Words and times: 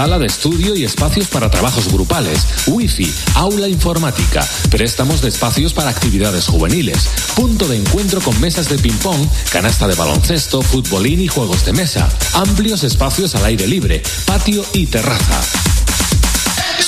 sala 0.00 0.18
de 0.18 0.28
estudio 0.28 0.74
y 0.74 0.84
espacios 0.84 1.28
para 1.28 1.50
trabajos 1.50 1.92
grupales, 1.92 2.46
wifi, 2.66 3.12
aula 3.34 3.68
informática, 3.68 4.48
préstamos 4.70 5.20
de 5.20 5.28
espacios 5.28 5.74
para 5.74 5.90
actividades 5.90 6.46
juveniles, 6.46 7.06
punto 7.36 7.68
de 7.68 7.76
encuentro 7.76 8.22
con 8.22 8.40
mesas 8.40 8.70
de 8.70 8.78
ping-pong, 8.78 9.28
canasta 9.52 9.86
de 9.86 9.96
baloncesto, 9.96 10.62
futbolín 10.62 11.20
y 11.20 11.28
juegos 11.28 11.66
de 11.66 11.74
mesa, 11.74 12.08
amplios 12.32 12.82
espacios 12.82 13.34
al 13.34 13.44
aire 13.44 13.66
libre, 13.66 14.02
patio 14.24 14.64
y 14.72 14.86
terraza. 14.86 15.69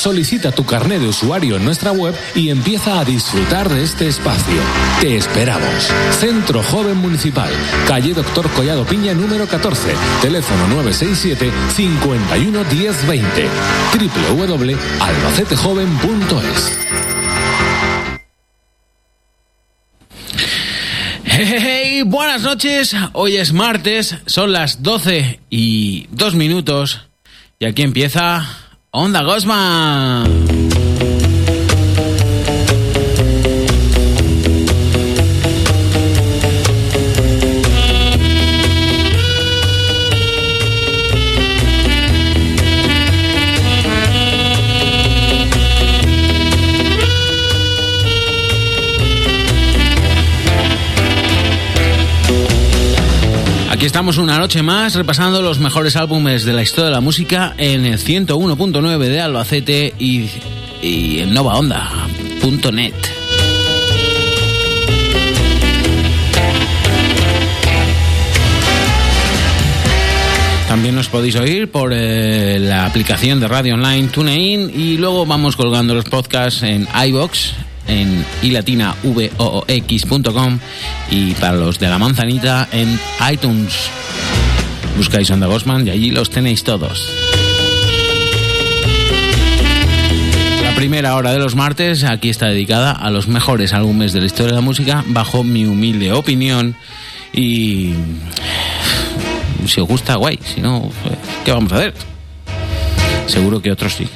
Solicita 0.03 0.51
tu 0.51 0.67
carnet 0.67 1.01
de 1.01 1.07
usuario 1.07 1.57
en 1.57 1.65
nuestra 1.65 1.93
web 1.93 2.13
y 2.35 2.49
empieza 2.49 2.99
a 2.99 3.05
disfrutar 3.05 3.69
de 3.69 3.85
este 3.85 4.09
espacio. 4.09 4.61
Te 5.01 5.15
esperamos. 5.15 5.93
Centro 6.19 6.61
Joven 6.61 6.97
Municipal, 6.97 7.53
calle 7.87 8.13
Doctor 8.13 8.51
Collado 8.51 8.85
Piña 8.85 9.15
número 9.15 9.47
14, 9.47 9.95
teléfono 10.21 10.67
967 10.67 11.53
51 11.77 12.65
1020 12.65 13.49
www.albacetejoven.es. 14.35 16.79
Hey, 21.25 22.03
buenas 22.05 22.43
noches, 22.43 22.97
hoy 23.13 23.37
es 23.37 23.53
martes, 23.53 24.17
son 24.27 24.51
las 24.51 24.83
12 24.83 25.39
y 25.49 26.09
2 26.11 26.35
minutos 26.35 27.03
y 27.61 27.67
aquí 27.67 27.83
empieza 27.83 28.62
Onda 28.95 29.23
Gosma. 29.25 30.23
Estamos 53.93 54.17
una 54.17 54.39
noche 54.39 54.63
más 54.63 54.95
repasando 54.95 55.43
los 55.43 55.59
mejores 55.59 55.97
álbumes 55.97 56.47
de 56.47 56.55
la 56.55 56.63
historia 56.63 56.87
de 56.87 56.93
la 56.93 57.03
música 57.03 57.53
en 57.59 57.85
el 57.85 57.99
101.9 57.99 58.99
de 58.99 59.21
Albacete 59.21 59.93
y, 59.99 60.31
y 60.81 61.19
en 61.19 61.35
novaonda.net. 61.35 62.95
También 70.69 70.95
nos 70.95 71.09
podéis 71.09 71.37
oír 71.37 71.71
por 71.71 71.93
eh, 71.95 72.59
la 72.59 72.87
aplicación 72.87 73.41
de 73.41 73.47
radio 73.49 73.75
online 73.75 74.09
TuneIn 74.09 74.73
y 74.75 74.97
luego 74.97 75.27
vamos 75.27 75.55
colgando 75.55 75.95
los 75.95 76.07
podcasts 76.07 76.63
en 76.63 76.89
iBox, 77.09 77.53
en 77.87 78.25
ilatinavoox.com 78.43 80.59
y 81.11 81.35
para 81.35 81.57
los 81.57 81.79
de 81.79 81.89
la 81.89 81.99
manzanita 81.99 82.69
en 82.73 82.99
iTunes. 83.31 83.91
Buscáis 84.97 85.31
Onda 85.31 85.47
Gosman 85.47 85.87
y 85.87 85.91
allí 85.91 86.11
los 86.11 86.31
tenéis 86.31 86.65
todos. 86.65 87.09
La 90.63 90.75
primera 90.75 91.15
hora 91.17 91.33
de 91.33 91.39
los 91.39 91.55
martes 91.55 92.05
aquí 92.05 92.29
está 92.29 92.49
dedicada 92.49 92.93
a 92.93 93.11
los 93.11 93.29
mejores 93.29 93.73
álbumes 93.73 94.13
de 94.13 94.21
la 94.21 94.27
historia 94.27 94.53
de 94.53 94.57
la 94.57 94.63
música 94.63 95.03
bajo 95.07 95.45
mi 95.45 95.65
humilde 95.65 96.13
opinión 96.13 96.77
y 97.33 97.95
si 99.67 99.81
os 99.81 99.89
gusta 99.89 100.17
guay, 100.17 100.39
si 100.43 100.61
no, 100.61 100.91
¿qué 101.45 101.53
vamos 101.53 101.73
a 101.73 101.77
hacer? 101.77 101.95
Seguro 103.27 103.63
que 103.63 103.71
otros 103.71 103.95
sí. 103.95 104.09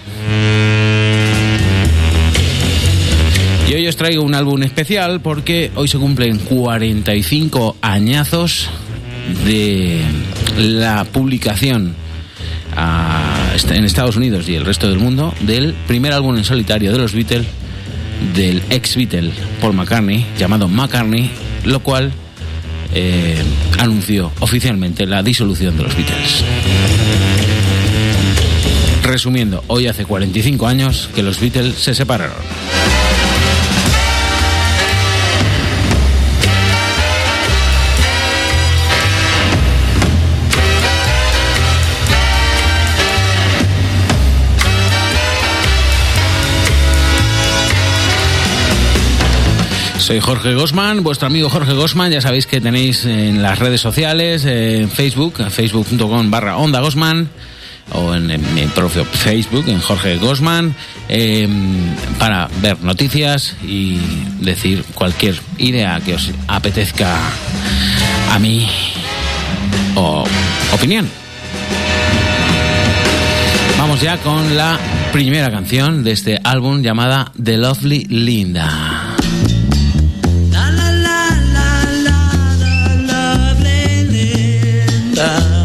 Y 3.68 3.74
hoy 3.74 3.86
os 3.88 3.96
traigo 3.96 4.22
un 4.22 4.34
álbum 4.34 4.62
especial 4.62 5.20
porque 5.20 5.70
hoy 5.74 5.88
se 5.88 5.98
cumplen 5.98 6.38
45 6.38 7.76
añazos 7.82 8.68
de 9.44 10.02
la 10.56 11.04
publicación 11.04 11.94
a- 12.76 13.52
en 13.70 13.84
Estados 13.84 14.16
Unidos 14.16 14.48
y 14.48 14.54
el 14.54 14.64
resto 14.64 14.88
del 14.88 14.98
mundo 14.98 15.34
del 15.40 15.74
primer 15.88 16.12
álbum 16.12 16.36
en 16.36 16.44
solitario 16.44 16.92
de 16.92 16.98
los 16.98 17.12
Beatles, 17.12 17.46
del 18.34 18.62
ex 18.70 18.96
Beatle 18.96 19.30
Paul 19.60 19.74
McCartney, 19.74 20.24
llamado 20.38 20.68
McCartney, 20.68 21.30
lo 21.64 21.80
cual 21.80 22.12
eh, 22.94 23.36
anunció 23.78 24.30
oficialmente 24.40 25.06
la 25.06 25.22
disolución 25.24 25.76
de 25.76 25.82
los 25.82 25.96
Beatles. 25.96 26.44
Resumiendo, 29.02 29.64
hoy 29.68 29.86
hace 29.88 30.04
45 30.04 30.66
años 30.68 31.08
que 31.14 31.22
los 31.22 31.40
Beatles 31.40 31.74
se 31.76 31.94
separaron. 31.94 32.36
Soy 50.06 50.20
Jorge 50.20 50.54
Gosman, 50.54 51.02
vuestro 51.02 51.26
amigo 51.26 51.50
Jorge 51.50 51.72
Gosman. 51.72 52.12
Ya 52.12 52.20
sabéis 52.20 52.46
que 52.46 52.60
tenéis 52.60 53.04
en 53.06 53.42
las 53.42 53.58
redes 53.58 53.80
sociales, 53.80 54.44
eh, 54.44 54.82
en 54.82 54.88
Facebook, 54.88 55.42
facebook.com 55.50 56.30
barra 56.30 56.58
Onda 56.58 56.78
Gosman, 56.78 57.28
o 57.90 58.14
en, 58.14 58.28
mi 58.54 58.66
propio 58.66 59.04
Facebook, 59.04 59.64
en 59.66 59.80
Jorge 59.80 60.16
Gosman, 60.18 60.76
eh, 61.08 61.48
para 62.20 62.48
ver 62.62 62.80
noticias 62.84 63.56
y 63.64 63.98
decir 64.38 64.84
cualquier 64.94 65.40
idea 65.58 65.98
que 65.98 66.14
os 66.14 66.30
apetezca 66.46 67.18
a 68.30 68.38
mí 68.38 68.64
o 69.96 70.24
opinión. 70.72 71.10
Vamos 73.76 74.00
ya 74.00 74.18
con 74.18 74.56
la 74.56 74.78
primera 75.12 75.50
canción 75.50 76.04
de 76.04 76.12
este 76.12 76.40
álbum 76.44 76.80
llamada 76.80 77.32
The 77.42 77.56
Lovely 77.56 78.04
Linda. 78.04 78.95
With 85.16 85.55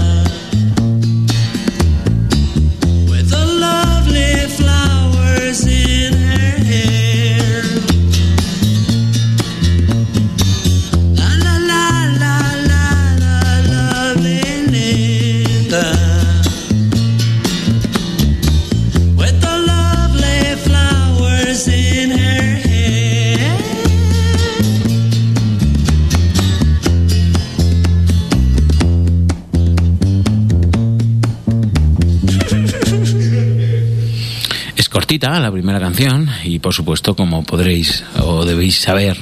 cortita 35.12 35.42
la 35.42 35.52
primera 35.52 35.78
canción 35.78 36.30
y 36.46 36.60
por 36.60 36.74
supuesto 36.74 37.18
como 37.18 37.44
podréis 37.44 38.02
o 38.24 38.46
debéis 38.46 38.80
saber 38.80 39.18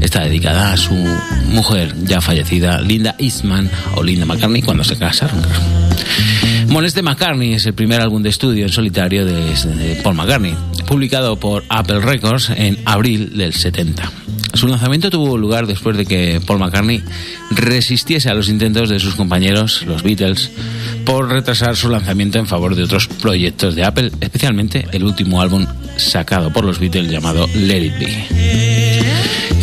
está 0.00 0.20
dedicada 0.20 0.72
a 0.72 0.76
su 0.76 0.94
mujer 1.48 1.92
ya 2.04 2.20
fallecida 2.20 2.80
Linda 2.80 3.16
Eastman 3.18 3.68
o 3.96 4.04
Linda 4.04 4.26
McCartney 4.26 4.62
cuando 4.62 4.84
se 4.84 4.96
casaron. 4.96 5.42
Molest 6.68 6.94
de 6.94 7.02
McCartney 7.02 7.54
es 7.54 7.66
el 7.66 7.74
primer 7.74 8.00
álbum 8.00 8.22
de 8.22 8.28
estudio 8.28 8.64
en 8.64 8.70
solitario 8.70 9.26
de, 9.26 9.34
de 9.34 10.00
Paul 10.04 10.14
McCartney, 10.14 10.54
publicado 10.86 11.34
por 11.34 11.64
Apple 11.68 11.98
Records 11.98 12.50
en 12.50 12.78
abril 12.84 13.36
del 13.36 13.54
70. 13.54 14.08
Su 14.52 14.68
lanzamiento 14.68 15.10
tuvo 15.10 15.36
lugar 15.36 15.66
después 15.66 15.96
de 15.96 16.06
que 16.06 16.40
Paul 16.46 16.60
McCartney 16.60 17.02
resistiese 17.50 18.30
a 18.30 18.34
los 18.34 18.48
intentos 18.48 18.88
de 18.88 19.00
sus 19.00 19.16
compañeros, 19.16 19.82
los 19.84 20.04
Beatles, 20.04 20.52
por 21.04 21.28
retrasar 21.28 21.76
su 21.76 21.88
lanzamiento 21.88 22.38
en 22.38 22.46
favor 22.46 22.74
de 22.74 22.84
otros 22.84 23.06
proyectos 23.06 23.74
de 23.74 23.84
Apple, 23.84 24.10
especialmente 24.20 24.86
el 24.92 25.04
último 25.04 25.40
álbum 25.40 25.66
sacado 25.96 26.52
por 26.52 26.64
los 26.64 26.78
Beatles 26.78 27.10
llamado 27.10 27.46
Let 27.54 27.84
It 27.84 27.98
Be. 27.98 29.04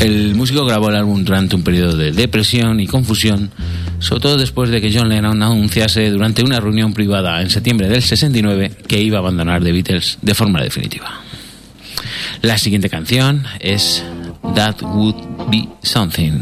El 0.02 0.36
músico 0.36 0.66
grabó 0.66 0.90
el 0.90 0.96
álbum 0.96 1.24
durante 1.24 1.56
un 1.56 1.64
periodo 1.64 1.96
de 1.96 2.12
depresión 2.12 2.80
y 2.80 2.88
confusión, 2.88 3.52
sobre 4.00 4.22
todo 4.22 4.38
después 4.38 4.70
de 4.70 4.82
que 4.82 4.92
John 4.94 5.10
Lennon 5.10 5.42
anunciase 5.44 6.10
durante 6.10 6.44
una 6.44 6.60
reunión 6.60 6.94
privada 6.94 7.42
en 7.42 7.50
septiembre 7.50 7.88
del 7.88 8.02
69 8.02 8.72
que 8.88 9.02
iba 9.02 9.18
a 9.18 9.20
abandonar 9.20 9.64
The 9.64 9.72
Beatles 9.72 10.18
de 10.22 10.34
forma 10.34 10.62
definitiva. 10.62 11.22
La 12.42 12.58
siguiente 12.58 12.90
canción 12.90 13.44
es 13.60 14.04
That 14.56 14.82
Would 14.82 15.50
Be 15.50 15.68
Something. 15.84 16.42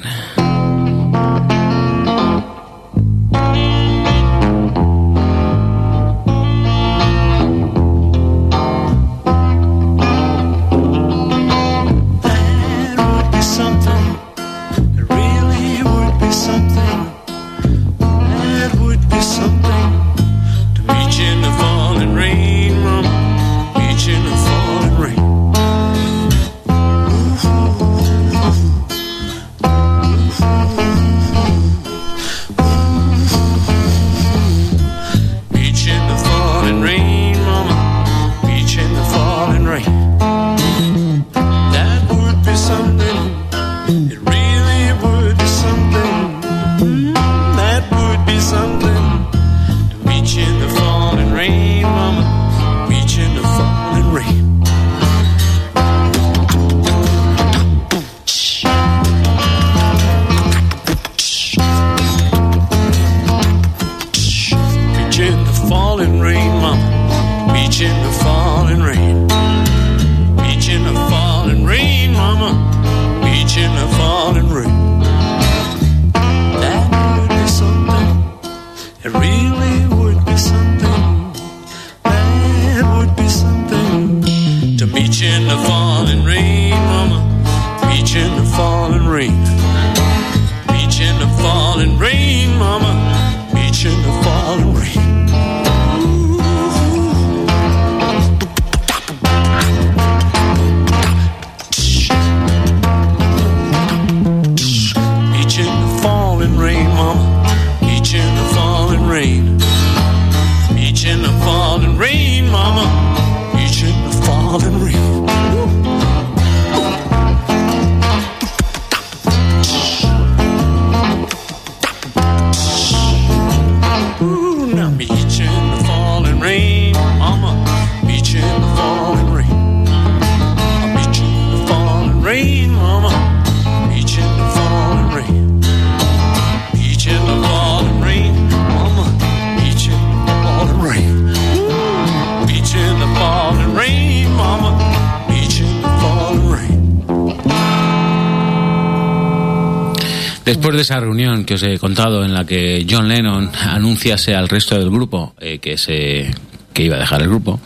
Después 150.60 150.76
de 150.76 150.82
esa 150.82 151.00
reunión 151.00 151.46
que 151.46 151.54
os 151.54 151.64
he 151.64 151.80
contado 151.80 152.26
en 152.26 152.34
la 152.34 152.46
que 152.46 152.86
John 152.88 153.08
Lennon 153.08 153.50
anunciase 153.70 154.36
al 154.36 154.50
resto 154.50 154.78
del 154.78 154.90
grupo 154.90 155.34
eh, 155.40 155.60
que 155.60 155.78
se 155.78 156.30
que 156.74 156.84
iba 156.84 156.98
a 156.98 157.00
dejar 157.00 157.22
el 157.22 157.30
grupo, 157.30 157.62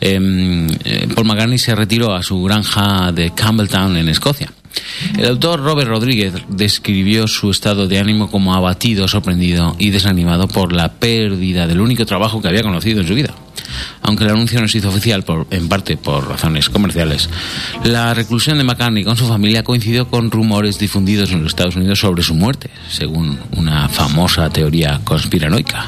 eh, 0.00 0.18
eh, 0.82 1.08
Paul 1.14 1.26
McCartney 1.26 1.58
se 1.58 1.74
retiró 1.74 2.14
a 2.14 2.22
su 2.22 2.42
granja 2.42 3.12
de 3.12 3.34
Campbelltown 3.34 3.98
en 3.98 4.08
Escocia. 4.08 4.50
El 5.18 5.26
autor 5.26 5.60
Robert 5.60 5.90
Rodríguez 5.90 6.32
describió 6.48 7.26
su 7.26 7.50
estado 7.50 7.86
de 7.86 7.98
ánimo 7.98 8.30
como 8.30 8.54
abatido, 8.54 9.08
sorprendido 9.08 9.76
y 9.78 9.90
desanimado 9.90 10.48
por 10.48 10.72
la 10.72 10.94
pérdida 10.94 11.66
del 11.66 11.82
único 11.82 12.06
trabajo 12.06 12.40
que 12.40 12.48
había 12.48 12.62
conocido 12.62 13.02
en 13.02 13.08
su 13.08 13.14
vida. 13.14 13.34
Aunque 14.02 14.24
el 14.24 14.30
anuncio 14.30 14.60
no 14.60 14.68
se 14.68 14.78
hizo 14.78 14.88
oficial, 14.88 15.24
en 15.50 15.68
parte 15.68 15.96
por 15.96 16.28
razones 16.28 16.68
comerciales, 16.68 17.28
la 17.84 18.14
reclusión 18.14 18.58
de 18.58 18.64
McCartney 18.64 19.04
con 19.04 19.16
su 19.16 19.26
familia 19.26 19.64
coincidió 19.64 20.08
con 20.08 20.30
rumores 20.30 20.78
difundidos 20.78 21.30
en 21.32 21.42
los 21.42 21.52
Estados 21.52 21.76
Unidos 21.76 21.98
sobre 21.98 22.22
su 22.22 22.34
muerte, 22.34 22.70
según 22.88 23.38
una 23.56 23.88
famosa 23.88 24.50
teoría 24.50 25.00
conspiranoica. 25.04 25.86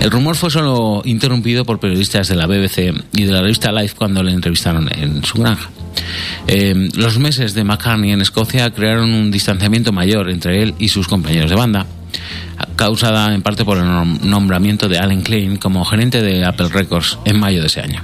El 0.00 0.10
rumor 0.10 0.36
fue 0.36 0.50
solo 0.50 1.02
interrumpido 1.04 1.64
por 1.64 1.80
periodistas 1.80 2.28
de 2.28 2.36
la 2.36 2.46
BBC 2.46 2.94
y 3.12 3.24
de 3.24 3.32
la 3.32 3.42
revista 3.42 3.72
Life 3.72 3.96
cuando 3.96 4.22
le 4.22 4.32
entrevistaron 4.32 4.88
en 4.96 5.24
su 5.24 5.38
granja. 5.38 5.70
Eh, 6.46 6.88
los 6.94 7.18
meses 7.18 7.54
de 7.54 7.64
McCartney 7.64 8.12
en 8.12 8.20
Escocia 8.20 8.70
crearon 8.70 9.12
un 9.12 9.30
distanciamiento 9.30 9.92
mayor 9.92 10.30
entre 10.30 10.62
él 10.62 10.74
y 10.78 10.88
sus 10.88 11.08
compañeros 11.08 11.50
de 11.50 11.56
banda, 11.56 11.86
causada 12.78 13.34
en 13.34 13.42
parte 13.42 13.64
por 13.64 13.76
el 13.76 13.84
nom- 13.84 14.20
nombramiento 14.20 14.88
de 14.88 14.98
Alan 14.98 15.20
Klein 15.22 15.56
como 15.58 15.84
gerente 15.84 16.22
de 16.22 16.44
Apple 16.46 16.68
Records 16.68 17.18
en 17.24 17.38
mayo 17.38 17.60
de 17.60 17.66
ese 17.66 17.80
año. 17.82 18.02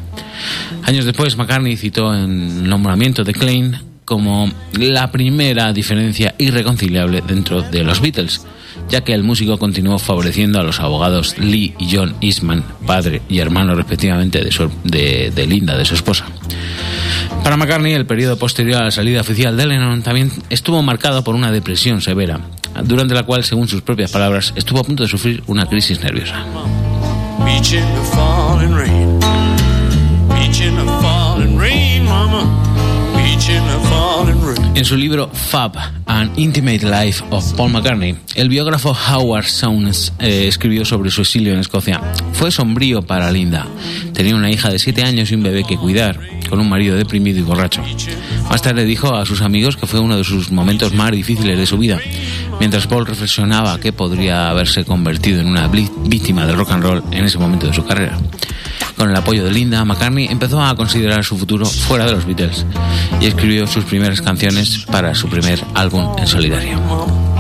Años 0.83 1.05
después, 1.07 1.37
McCartney 1.39 1.77
citó 1.77 2.13
el 2.13 2.69
nombramiento 2.69 3.23
de 3.25 3.33
Klein 3.33 3.77
como 4.05 4.51
la 4.75 5.11
primera 5.13 5.73
diferencia 5.73 6.35
irreconciliable 6.39 7.23
dentro 7.27 7.63
de 7.63 7.85
los 7.85 8.01
Beatles, 8.03 8.45
ya 8.91 9.03
que 9.03 9.15
el 9.15 9.23
músico 9.23 9.57
continuó 9.59 9.99
favoreciendo 9.99 10.61
a 10.61 10.65
los 10.65 10.81
abogados 10.81 11.39
Lee 11.39 11.73
y 11.79 11.95
John 11.97 12.15
Eastman, 12.21 12.65
padre 12.87 13.23
y 13.31 13.39
hermano 13.39 13.75
respectivamente 13.77 14.45
de- 14.45 15.31
de 15.35 15.47
Linda, 15.47 15.79
de 15.79 15.85
su 15.87 15.95
esposa. 15.95 16.27
Para 17.43 17.57
McCartney, 17.57 17.93
el 17.93 18.07
periodo 18.07 18.39
posterior 18.39 18.81
a 18.81 18.85
la 18.85 18.91
salida 18.91 19.21
oficial 19.21 19.57
de 19.57 19.67
Lennon 19.67 20.03
también 20.03 20.31
estuvo 20.51 20.83
marcado 20.83 21.23
por 21.25 21.35
una 21.35 21.51
depresión 21.51 22.01
severa, 22.01 22.41
durante 22.85 23.15
la 23.15 23.25
cual, 23.25 23.45
según 23.45 23.69
sus 23.69 23.83
propias 23.83 24.11
palabras, 24.11 24.53
estuvo 24.57 24.81
a 24.81 24.85
punto 24.85 25.03
de 25.03 25.09
sufrir 25.09 25.43
una 25.47 25.67
crisis 25.67 26.01
nerviosa. 26.01 26.45
En 34.75 34.85
su 34.85 34.97
libro 34.97 35.31
Fab, 35.33 35.73
An 36.07 36.33
Intimate 36.35 36.81
Life 36.85 37.25
of 37.31 37.55
Paul 37.55 37.71
McCartney, 37.71 38.17
el 38.35 38.49
biógrafo 38.49 38.91
Howard 38.91 39.45
Sounds 39.45 40.13
eh, 40.19 40.49
escribió 40.49 40.85
sobre 40.85 41.13
su 41.13 41.21
exilio 41.21 41.53
en 41.53 41.61
Escocia. 41.61 42.01
Fue 42.33 42.51
sombrío 42.51 43.01
para 43.01 43.31
Linda. 43.31 43.69
Tenía 44.13 44.35
una 44.35 44.51
hija 44.51 44.71
de 44.71 44.81
7 44.81 45.03
años 45.05 45.31
y 45.31 45.37
un 45.37 45.45
bebé 45.45 45.63
que 45.63 45.77
cuidar, 45.77 46.19
con 46.51 46.59
un 46.59 46.69
marido 46.69 46.97
deprimido 46.97 47.39
y 47.39 47.43
borracho. 47.43 47.83
Más 48.51 48.63
tarde 48.63 48.85
dijo 48.85 49.15
a 49.15 49.25
sus 49.25 49.43
amigos 49.43 49.77
que 49.77 49.87
fue 49.87 50.01
uno 50.01 50.17
de 50.17 50.25
sus 50.25 50.51
momentos 50.51 50.93
más 50.93 51.13
difíciles 51.13 51.57
de 51.57 51.67
su 51.67 51.79
vida, 51.79 52.01
mientras 52.59 52.89
Paul 52.89 53.07
reflexionaba 53.07 53.79
que 53.79 53.93
podría 53.93 54.51
haberse 54.51 54.85
convertido 54.85 55.41
en 55.41 55.47
una 55.47 55.69
víctima 55.69 56.47
del 56.47 56.57
rock 56.57 56.73
and 56.73 56.83
roll 56.83 57.05
en 57.13 57.25
ese 57.25 57.39
momento 57.39 57.69
de 57.69 57.75
su 57.75 57.85
carrera. 57.85 58.19
Con 58.97 59.11
el 59.11 59.17
apoyo 59.17 59.45
de 59.45 59.51
Linda, 59.51 59.85
McCartney 59.85 60.29
empezó 60.29 60.63
a 60.63 60.75
considerar 60.77 61.25
su 61.25 61.37
futuro 61.37 61.67
fuera 61.67 62.07
de 62.07 62.13
los 62.13 62.25
Beatles 62.25 62.65
y 63.21 63.27
escribió 63.27 63.67
sus 63.67 63.85
primeras 63.85 64.21
canciones 64.21 64.87
para 64.91 65.15
su 65.15 65.29
primer 65.29 65.61
álbum 65.75 66.17
en 66.19 66.27
solitario, 66.27 66.79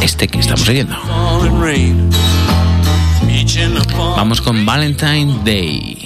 este 0.03 0.29
que 0.29 0.41
estamos 0.41 0.69
oyendo. 0.69 0.97
Vamos 4.17 4.41
con 4.41 4.67
Valentine 4.67 5.41
Day. 5.45 6.04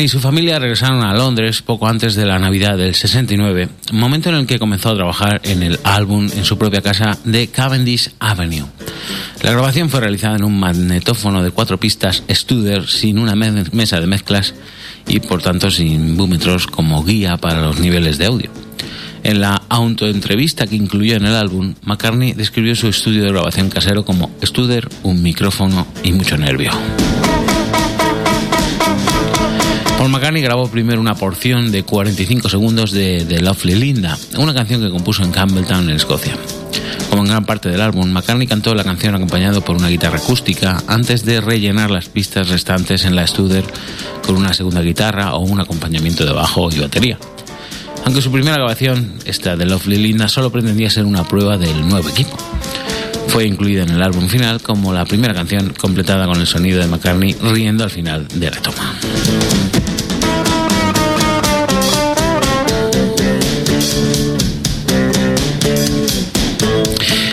Y 0.00 0.08
su 0.08 0.18
familia 0.18 0.58
regresaron 0.58 1.04
a 1.04 1.12
Londres 1.12 1.60
poco 1.60 1.86
antes 1.86 2.14
de 2.14 2.24
la 2.24 2.38
Navidad 2.38 2.78
del 2.78 2.94
69, 2.94 3.68
momento 3.92 4.30
en 4.30 4.36
el 4.36 4.46
que 4.46 4.58
comenzó 4.58 4.88
a 4.88 4.94
trabajar 4.94 5.42
en 5.44 5.62
el 5.62 5.78
álbum 5.84 6.26
en 6.34 6.46
su 6.46 6.56
propia 6.56 6.80
casa 6.80 7.18
de 7.24 7.48
Cavendish 7.48 8.10
Avenue. 8.18 8.64
La 9.42 9.50
grabación 9.50 9.90
fue 9.90 10.00
realizada 10.00 10.36
en 10.36 10.44
un 10.44 10.58
magnetófono 10.58 11.42
de 11.42 11.50
cuatro 11.50 11.78
pistas 11.78 12.22
Studer 12.30 12.88
sin 12.88 13.18
una 13.18 13.34
mesa 13.34 14.00
de 14.00 14.06
mezclas 14.06 14.54
y 15.06 15.20
por 15.20 15.42
tanto 15.42 15.70
sin 15.70 16.16
búmetros 16.16 16.66
como 16.66 17.04
guía 17.04 17.36
para 17.36 17.60
los 17.60 17.78
niveles 17.78 18.16
de 18.16 18.24
audio. 18.24 18.50
En 19.22 19.42
la 19.42 19.60
autoentrevista 19.68 20.66
que 20.66 20.76
incluyó 20.76 21.16
en 21.16 21.26
el 21.26 21.34
álbum, 21.34 21.74
McCartney 21.82 22.32
describió 22.32 22.74
su 22.74 22.88
estudio 22.88 23.22
de 23.22 23.32
grabación 23.32 23.68
casero 23.68 24.06
como 24.06 24.30
Studer, 24.42 24.88
un 25.02 25.22
micrófono 25.22 25.86
y 26.02 26.12
mucho 26.12 26.38
nervio. 26.38 26.70
Paul 30.00 30.12
McCartney 30.12 30.40
grabó 30.40 30.66
primero 30.66 30.98
una 30.98 31.14
porción 31.14 31.70
de 31.70 31.82
45 31.82 32.48
segundos 32.48 32.90
de 32.90 33.26
The 33.28 33.42
Lovely 33.42 33.74
Linda, 33.74 34.16
una 34.38 34.54
canción 34.54 34.80
que 34.80 34.88
compuso 34.88 35.22
en 35.22 35.30
Campbelltown, 35.30 35.90
en 35.90 35.96
Escocia. 35.96 36.38
Como 37.10 37.20
en 37.20 37.28
gran 37.28 37.44
parte 37.44 37.68
del 37.68 37.82
álbum, 37.82 38.10
McCartney 38.10 38.46
cantó 38.46 38.74
la 38.74 38.82
canción 38.82 39.14
acompañado 39.14 39.60
por 39.60 39.76
una 39.76 39.88
guitarra 39.88 40.16
acústica 40.16 40.82
antes 40.86 41.26
de 41.26 41.42
rellenar 41.42 41.90
las 41.90 42.08
pistas 42.08 42.48
restantes 42.48 43.04
en 43.04 43.14
la 43.14 43.26
Studer 43.26 43.62
con 44.26 44.36
una 44.36 44.54
segunda 44.54 44.80
guitarra 44.80 45.34
o 45.34 45.40
un 45.40 45.60
acompañamiento 45.60 46.24
de 46.24 46.32
bajo 46.32 46.70
y 46.72 46.78
batería. 46.78 47.18
Aunque 48.06 48.22
su 48.22 48.32
primera 48.32 48.56
grabación, 48.56 49.16
esta 49.26 49.54
de 49.54 49.66
Lovely 49.66 49.98
Linda, 49.98 50.28
solo 50.28 50.50
pretendía 50.50 50.88
ser 50.88 51.04
una 51.04 51.24
prueba 51.24 51.58
del 51.58 51.86
nuevo 51.86 52.08
equipo. 52.08 52.38
Fue 53.30 53.46
incluida 53.46 53.84
en 53.84 53.90
el 53.90 54.02
álbum 54.02 54.26
final 54.26 54.60
como 54.60 54.92
la 54.92 55.04
primera 55.04 55.32
canción 55.32 55.72
completada 55.74 56.26
con 56.26 56.40
el 56.40 56.48
sonido 56.48 56.80
de 56.80 56.88
McCartney 56.88 57.36
riendo 57.40 57.84
al 57.84 57.90
final 57.90 58.26
de 58.26 58.50
la 58.50 58.56
toma. 58.60 58.98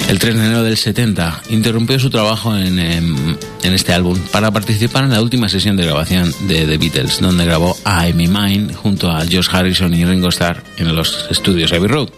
El 0.07 0.19
3 0.19 0.35
de 0.35 0.39
enero 0.39 0.61
del 0.61 0.77
70 0.77 1.41
interrumpió 1.49 1.99
su 1.99 2.11
trabajo 2.11 2.55
en, 2.55 2.77
em, 2.77 3.35
en, 3.63 3.73
este 3.73 3.91
álbum 3.91 4.19
para 4.31 4.51
participar 4.51 5.03
en 5.03 5.11
la 5.11 5.21
última 5.21 5.49
sesión 5.49 5.77
de 5.77 5.85
grabación 5.85 6.31
de 6.47 6.67
The 6.67 6.77
Beatles, 6.77 7.19
donde 7.19 7.43
grabó 7.43 7.75
I'm 7.85 8.21
in 8.21 8.31
Mine 8.31 8.73
junto 8.75 9.09
a 9.09 9.21
Josh 9.21 9.49
Harrison 9.51 9.95
y 9.95 10.05
Ringo 10.05 10.29
Starr 10.29 10.63
en 10.77 10.95
los 10.95 11.25
estudios 11.31 11.73
Abbey 11.73 11.87
Road. 11.87 12.09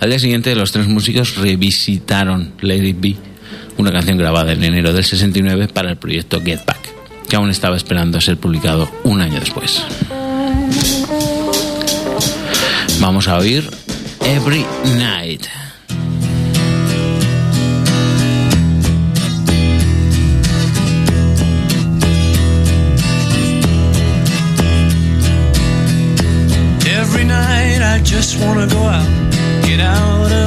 Al 0.00 0.10
día 0.10 0.18
siguiente, 0.20 0.54
los 0.54 0.70
tres 0.70 0.86
músicos 0.86 1.36
revisitaron 1.36 2.52
Lady 2.60 2.92
Be, 2.92 3.16
una 3.78 3.90
canción 3.90 4.16
grabada 4.16 4.52
en 4.52 4.62
enero 4.62 4.92
del 4.92 5.04
69 5.04 5.68
para 5.68 5.90
el 5.90 5.96
proyecto 5.96 6.40
Get 6.40 6.64
Back, 6.64 6.78
que 7.28 7.34
aún 7.34 7.50
estaba 7.50 7.76
esperando 7.76 8.20
ser 8.20 8.36
publicado 8.36 8.88
un 9.02 9.20
año 9.20 9.40
después. 9.40 9.82
Vamos 13.00 13.26
a 13.26 13.38
oír 13.38 13.68
Every 14.24 14.64
Night. 14.96 15.46
Every 26.86 27.24
night 27.24 27.82
I 27.82 28.00
just 28.04 28.38
wanna 28.40 28.66
go 28.66 28.88
out, 28.88 29.06
get 29.68 29.80
out 29.80 30.37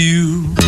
you. 0.00 0.59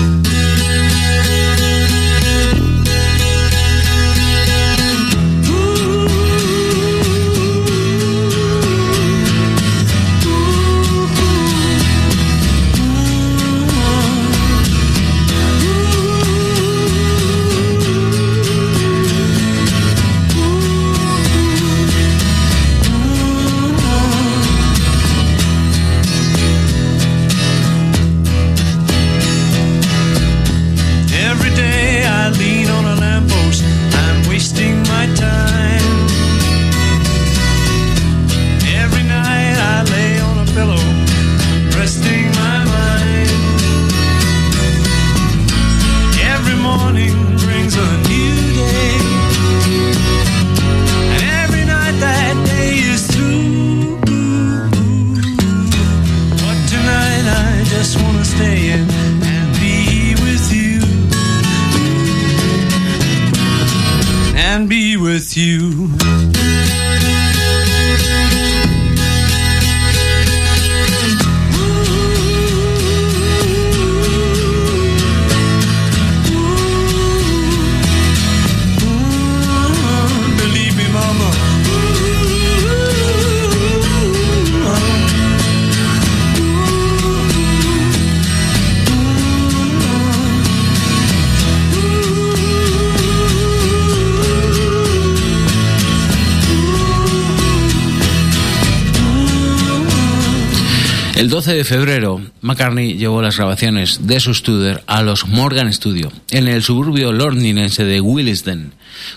El 101.23 101.31
12 101.31 101.55
de 101.55 101.63
febrero, 101.63 102.21
McCartney 102.41 102.95
llevó 102.95 103.23
las 103.23 103.37
grabaciones 103.37 104.09
de 104.09 104.19
su 104.19 104.35
Studer 104.35 104.83
a 104.89 105.03
los 105.03 105.29
Morgan 105.29 105.73
Studio, 105.73 106.11
en 106.33 106.49
el 106.49 106.65
suburbio 106.65 107.13
londinense 107.13 107.85
de 107.85 108.01
Willesden, 108.01 108.73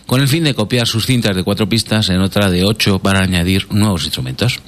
con 0.05 0.21
el 0.21 0.27
fin 0.27 0.43
de 0.43 0.53
copiar 0.53 0.85
sus 0.85 1.07
cintas 1.07 1.35
de 1.35 1.43
cuatro 1.43 1.67
pistas 1.67 2.09
en 2.09 2.21
otra 2.21 2.51
de 2.51 2.63
ocho 2.63 2.99
para 2.99 3.23
añadir 3.23 3.65
nuevos 3.71 4.03
instrumentos. 4.03 4.59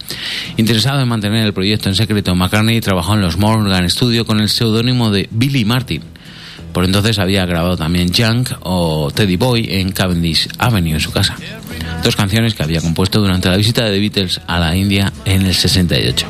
Interesado 0.58 1.00
en 1.00 1.10
mantener 1.10 1.46
el 1.46 1.54
proyecto 1.54 1.90
en 1.90 1.96
secreto, 1.96 2.34
McCartney 2.34 2.82
trabajó 2.82 3.14
en 3.14 3.22
los 3.22 3.38
Morgan 3.38 3.88
Studio 3.88 4.26
con 4.26 4.40
el 4.40 4.50
seudónimo 4.50 5.12
de 5.12 5.30
Billy 5.30 5.64
Martin. 5.64 6.02
Por 6.78 6.86
entonces 6.86 7.18
había 7.18 7.44
grabado 7.48 7.76
también 7.76 8.14
Junk 8.14 8.52
o 8.62 9.10
Teddy 9.10 9.36
Boy 9.36 9.66
en 9.68 9.92
Cavendish 9.92 10.48
Avenue 10.60 10.94
en 10.94 11.00
su 11.00 11.12
casa. 11.12 11.36
Dos 12.04 12.16
canciones 12.16 12.54
que 12.54 12.62
había 12.62 12.82
compuesto 12.82 13.20
durante 13.20 13.50
la 13.50 13.58
visita 13.58 13.84
de 13.84 13.94
The 13.94 14.00
Beatles 14.00 14.42
a 14.46 14.60
la 14.60 14.76
India 14.76 15.12
en 15.26 15.42
el 15.42 15.56
68 15.56 16.28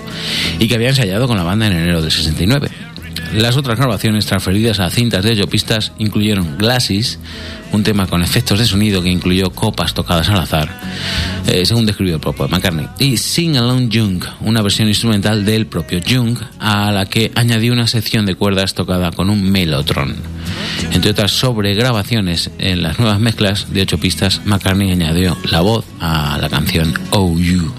y 0.57 0.69
que 0.69 0.75
había 0.75 0.87
ensayado 0.87 1.27
con 1.27 1.35
la 1.35 1.43
banda 1.43 1.67
en 1.67 1.73
enero 1.73 2.01
del 2.01 2.11
69. 2.13 2.69
Las 3.33 3.57
otras 3.57 3.77
grabaciones 3.77 4.25
transferidas 4.25 4.79
a 4.79 4.89
cintas 4.89 5.21
de 5.25 5.31
ocho 5.33 5.49
pistas 5.49 5.91
incluyeron 5.97 6.57
Glasses, 6.57 7.19
un 7.73 7.83
tema 7.83 8.07
con 8.07 8.23
efectos 8.23 8.57
de 8.57 8.65
sonido 8.65 9.03
que 9.03 9.09
incluyó 9.09 9.49
copas 9.49 9.93
tocadas 9.93 10.29
al 10.29 10.39
azar, 10.39 10.69
eh, 11.45 11.65
según 11.65 11.85
describió 11.85 12.15
el 12.15 12.21
propio 12.21 12.47
McCartney, 12.47 12.87
y 12.99 13.17
Sing 13.17 13.57
Along 13.57 13.89
Jung, 13.91 14.23
una 14.39 14.61
versión 14.61 14.87
instrumental 14.87 15.43
del 15.43 15.67
propio 15.67 15.99
Jung, 16.07 16.37
a 16.59 16.89
la 16.93 17.05
que 17.05 17.33
añadió 17.35 17.73
una 17.73 17.87
sección 17.87 18.25
de 18.25 18.35
cuerdas 18.35 18.73
tocada 18.73 19.11
con 19.11 19.29
un 19.29 19.51
melotron. 19.51 20.36
Entre 20.91 21.11
otras 21.11 21.31
sobregrabaciones 21.31 22.51
en 22.59 22.83
las 22.83 22.99
nuevas 22.99 23.19
mezclas 23.19 23.73
de 23.73 23.81
ocho 23.81 23.97
pistas, 23.97 24.41
McCartney 24.45 24.91
añadió 24.91 25.37
la 25.51 25.61
voz 25.61 25.85
a 25.99 26.37
la 26.39 26.49
canción 26.49 26.93
Oh 27.11 27.37
You. 27.37 27.71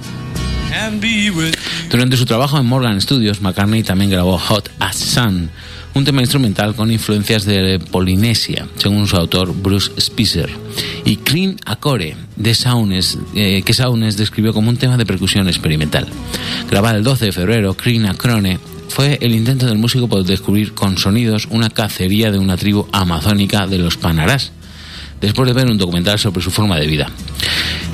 Durante 1.90 2.16
su 2.16 2.24
trabajo 2.24 2.58
en 2.58 2.66
Morgan 2.66 3.00
Studios, 3.00 3.40
McCartney 3.40 3.82
también 3.82 4.10
grabó 4.10 4.38
Hot 4.38 4.70
as 4.78 4.96
Sun, 4.96 5.50
un 5.94 6.04
tema 6.04 6.20
instrumental 6.20 6.74
con 6.74 6.92
influencias 6.92 7.44
de 7.44 7.80
Polinesia, 7.80 8.68
según 8.76 9.06
su 9.08 9.16
autor 9.16 9.54
Bruce 9.54 9.90
Spicer, 10.00 10.48
y 11.04 11.16
Clean 11.16 11.56
Acore, 11.64 12.16
de 12.36 12.54
Saunes, 12.54 13.18
eh, 13.34 13.62
que 13.64 13.74
Saunes 13.74 14.16
describió 14.16 14.52
como 14.52 14.70
un 14.70 14.76
tema 14.76 14.96
de 14.96 15.06
percusión 15.06 15.48
experimental. 15.48 16.06
Grabado 16.70 16.98
el 16.98 17.04
12 17.04 17.26
de 17.26 17.32
febrero, 17.32 17.74
Clean 17.74 18.06
Acrone 18.06 18.58
fue 18.88 19.18
el 19.20 19.34
intento 19.34 19.66
del 19.66 19.78
músico 19.78 20.08
por 20.08 20.24
descubrir 20.24 20.74
con 20.74 20.98
sonidos 20.98 21.46
una 21.50 21.70
cacería 21.70 22.30
de 22.30 22.38
una 22.38 22.56
tribu 22.56 22.86
amazónica 22.92 23.66
de 23.66 23.78
los 23.78 23.96
Panarás, 23.96 24.52
después 25.20 25.48
de 25.48 25.54
ver 25.54 25.66
un 25.66 25.78
documental 25.78 26.18
sobre 26.18 26.42
su 26.42 26.50
forma 26.50 26.76
de 26.78 26.86
vida. 26.86 27.10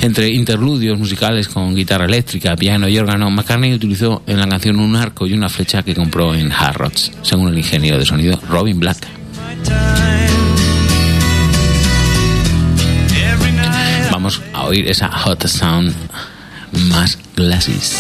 Entre 0.00 0.28
interludios 0.30 0.98
musicales 0.98 1.48
con 1.48 1.74
guitarra 1.74 2.04
eléctrica, 2.04 2.56
piano 2.56 2.88
y 2.88 2.98
órgano, 2.98 3.30
McCartney 3.30 3.74
utilizó 3.74 4.22
en 4.26 4.38
la 4.38 4.48
canción 4.48 4.78
un 4.78 4.96
arco 4.96 5.26
y 5.26 5.32
una 5.32 5.48
flecha 5.48 5.82
que 5.82 5.94
compró 5.94 6.34
en 6.34 6.52
Harrods, 6.52 7.12
según 7.22 7.48
el 7.48 7.58
ingeniero 7.58 7.98
de 7.98 8.04
sonido 8.04 8.40
Robin 8.48 8.78
Black. 8.78 9.06
Vamos 14.10 14.42
a 14.52 14.64
oír 14.64 14.88
esa 14.88 15.10
hot 15.10 15.46
sound 15.46 15.94
más 16.90 17.18
glasses. 17.36 17.94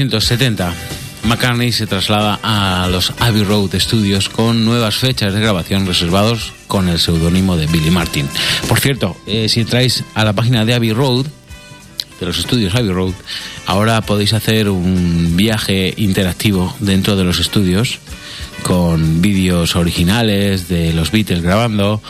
1970, 0.00 0.72
McCartney 1.24 1.72
se 1.72 1.86
traslada 1.86 2.40
a 2.42 2.88
los 2.88 3.12
Abbey 3.18 3.44
Road 3.44 3.78
Studios 3.78 4.30
con 4.30 4.64
nuevas 4.64 4.96
fechas 4.96 5.34
de 5.34 5.40
grabación 5.40 5.86
reservados 5.86 6.54
con 6.66 6.88
el 6.88 6.98
seudónimo 6.98 7.58
de 7.58 7.66
Billy 7.66 7.90
Martin. 7.90 8.26
Por 8.66 8.80
cierto, 8.80 9.18
eh, 9.26 9.50
si 9.50 9.60
entráis 9.60 10.04
a 10.14 10.24
la 10.24 10.32
página 10.32 10.64
de 10.64 10.72
Abbey 10.72 10.92
Road, 10.94 11.26
de 12.18 12.26
los 12.26 12.38
estudios 12.38 12.74
Abbey 12.74 12.92
Road, 12.92 13.12
ahora 13.66 14.00
podéis 14.00 14.32
hacer 14.32 14.70
un 14.70 15.36
viaje 15.36 15.92
interactivo 15.98 16.74
dentro 16.80 17.14
de 17.14 17.24
los 17.24 17.38
estudios 17.38 17.98
con 18.62 19.20
vídeos 19.20 19.76
originales 19.76 20.68
de 20.68 20.94
los 20.94 21.10
Beatles 21.10 21.42
grabando 21.42 22.00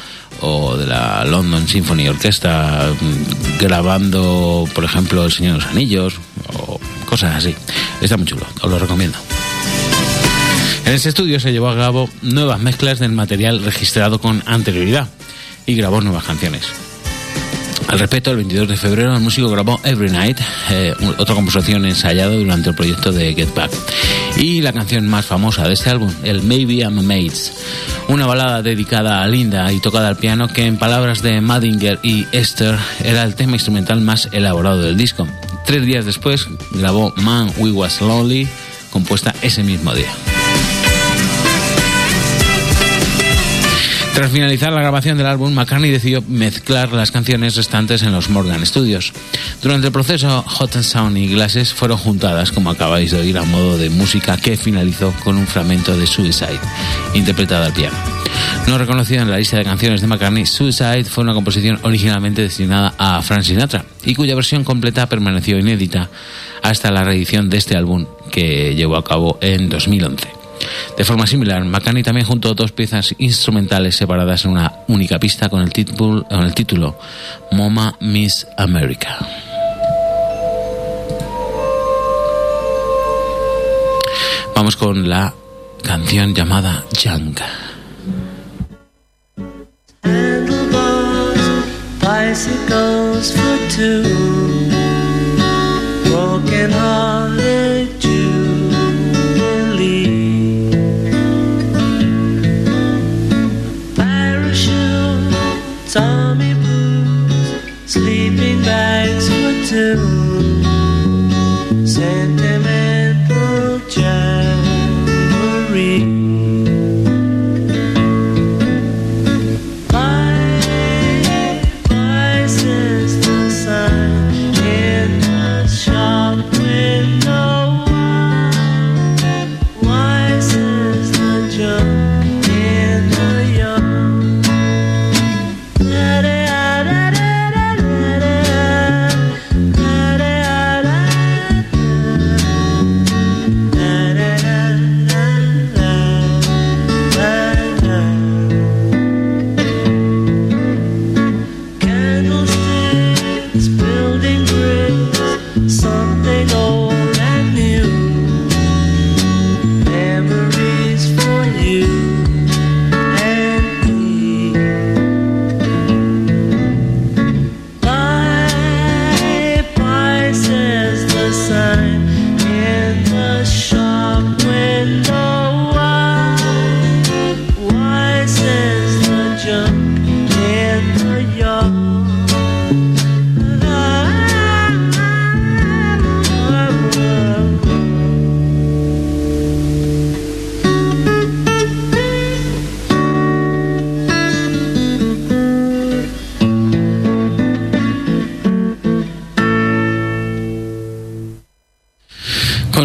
o 0.43 0.77
de 0.77 0.87
la 0.87 1.25
London 1.25 1.67
Symphony 1.67 2.09
Orchestra 2.09 2.93
mm, 2.93 3.59
grabando, 3.59 4.69
por 4.75 4.85
ejemplo, 4.85 5.25
El 5.25 5.33
Señor 5.33 5.55
de 5.55 5.59
los 5.59 5.69
Anillos 5.71 6.15
o 6.57 6.81
cosas 7.11 7.37
así. 7.37 7.55
Está 8.01 8.17
muy 8.17 8.27
chulo, 8.27 8.47
os 8.63 8.71
lo 8.71 8.79
recomiendo. 8.79 9.19
En 10.87 10.95
ese 10.95 11.11
estudio 11.11 11.39
se 11.39 11.53
llevó 11.53 11.69
a 11.69 11.77
cabo 11.77 12.09
nuevas 12.23 12.61
mezclas 12.61 12.99
del 12.99 13.13
material 13.13 13.63
registrado 13.63 14.21
con 14.21 14.43
anterioridad 14.47 15.09
y 15.67 15.75
grabó 15.75 16.01
nuevas 16.01 16.25
canciones. 16.25 16.63
Al 17.89 17.99
respecto, 17.99 18.31
el 18.31 18.37
22 18.37 18.69
de 18.69 18.77
febrero 18.77 19.15
el 19.15 19.21
músico 19.21 19.51
grabó 19.51 19.81
Every 19.83 20.11
Night, 20.11 20.39
eh, 20.71 20.95
otra 21.19 21.35
composición 21.35 21.85
ensayada 21.87 22.33
durante 22.33 22.71
el 22.71 22.77
proyecto 22.77 23.11
de 23.11 23.35
Get 23.35 23.53
Back. 23.53 23.73
Y 24.37 24.61
la 24.61 24.73
canción 24.73 25.09
más 25.09 25.27
famosa 25.27 25.67
de 25.67 25.75
este 25.75 25.91
álbum, 25.91 26.13
el 26.23 26.43
Maybe 26.43 26.75
I'm 26.77 27.05
Mates, 27.05 27.53
una 28.07 28.27
balada 28.27 28.63
dedicada 28.63 29.23
a 29.23 29.27
Linda 29.27 29.73
y 29.73 29.81
tocada 29.81 30.09
al 30.09 30.17
piano 30.17 30.47
que 30.47 30.67
en 30.67 30.77
palabras 30.77 31.21
de 31.23 31.41
Madinger 31.41 31.99
y 32.05 32.27
Esther 32.31 32.77
era 33.03 33.25
el 33.25 33.35
tema 33.35 33.55
instrumental 33.57 34.01
más 34.01 34.29
elaborado 34.31 34.83
del 34.83 34.97
disco. 34.97 35.27
Tres 35.71 35.87
días 35.87 36.05
después 36.05 36.49
grabó 36.73 37.15
Man 37.19 37.49
We 37.59 37.71
Was 37.71 38.01
Lonely, 38.01 38.49
compuesta 38.91 39.33
ese 39.41 39.63
mismo 39.63 39.95
día. 39.95 40.11
Tras 44.15 44.33
finalizar 44.33 44.73
la 44.73 44.81
grabación 44.81 45.17
del 45.17 45.27
álbum, 45.27 45.55
McCartney 45.55 45.91
decidió 45.91 46.23
mezclar 46.23 46.93
las 46.93 47.11
canciones 47.11 47.57
restantes 47.57 48.03
en 48.03 48.13
los 48.13 48.29
Morgan 48.29 48.65
Studios. 48.67 49.13
Durante 49.63 49.87
el 49.87 49.93
proceso, 49.93 50.43
Hot 50.43 50.77
and 50.77 50.85
Sound 50.85 51.17
y 51.17 51.29
Glasses 51.29 51.73
fueron 51.73 51.97
juntadas, 51.97 52.53
como 52.53 52.71
acabáis 52.71 53.13
de 53.13 53.21
oír, 53.21 53.39
a 53.39 53.45
modo 53.45 53.79
de 53.79 53.89
música 53.89 54.37
que 54.37 54.57
finalizó 54.57 55.15
con 55.25 55.37
un 55.37 55.47
fragmento 55.47 55.97
de 55.97 56.07
Suicide, 56.07 56.61
interpretada 57.15 57.67
al 57.67 57.73
piano. 57.73 57.97
No 58.67 58.79
reconocida 58.79 59.23
en 59.23 59.31
la 59.31 59.39
lista 59.39 59.57
de 59.57 59.65
canciones 59.65 60.01
de 60.01 60.07
McCartney, 60.07 60.45
Suicide 60.45 61.05
fue 61.05 61.25
una 61.25 61.35
composición 61.35 61.79
originalmente 61.83 62.43
destinada 62.43 62.95
a 62.99 63.23
Frank 63.23 63.43
Sinatra 63.43 63.85
y 64.05 64.15
cuya 64.15 64.35
versión 64.35 64.65
completa 64.65 65.09
permaneció 65.09 65.59
inédita 65.59 66.11
hasta 66.63 66.91
la 66.91 67.05
reedición 67.05 67.49
de 67.49 67.59
este 67.59 67.77
álbum 67.77 68.07
que 68.31 68.75
llevó 68.75 68.97
a 68.97 69.05
cabo 69.05 69.39
en 69.41 69.69
2011. 69.69 70.40
De 70.97 71.05
forma 71.05 71.27
similar, 71.27 71.65
McCartney 71.65 72.03
también 72.03 72.27
juntó 72.27 72.55
dos 72.55 72.73
piezas 72.73 73.15
instrumentales 73.19 73.97
separadas 73.97 74.45
en 74.45 74.53
una 74.53 74.73
única 74.89 75.19
pista 75.19 75.49
con 75.49 75.63
el 75.63 75.73
título, 75.73 76.25
con 76.25 76.43
el 76.43 76.55
título 76.55 76.99
Mama 77.53 77.97
Miss 78.01 78.47
America. 78.57 79.19
Vamos 84.55 84.77
con 84.77 85.09
la 85.09 85.35
canción 85.83 86.35
llamada 86.35 86.85
hearts. 86.97 87.71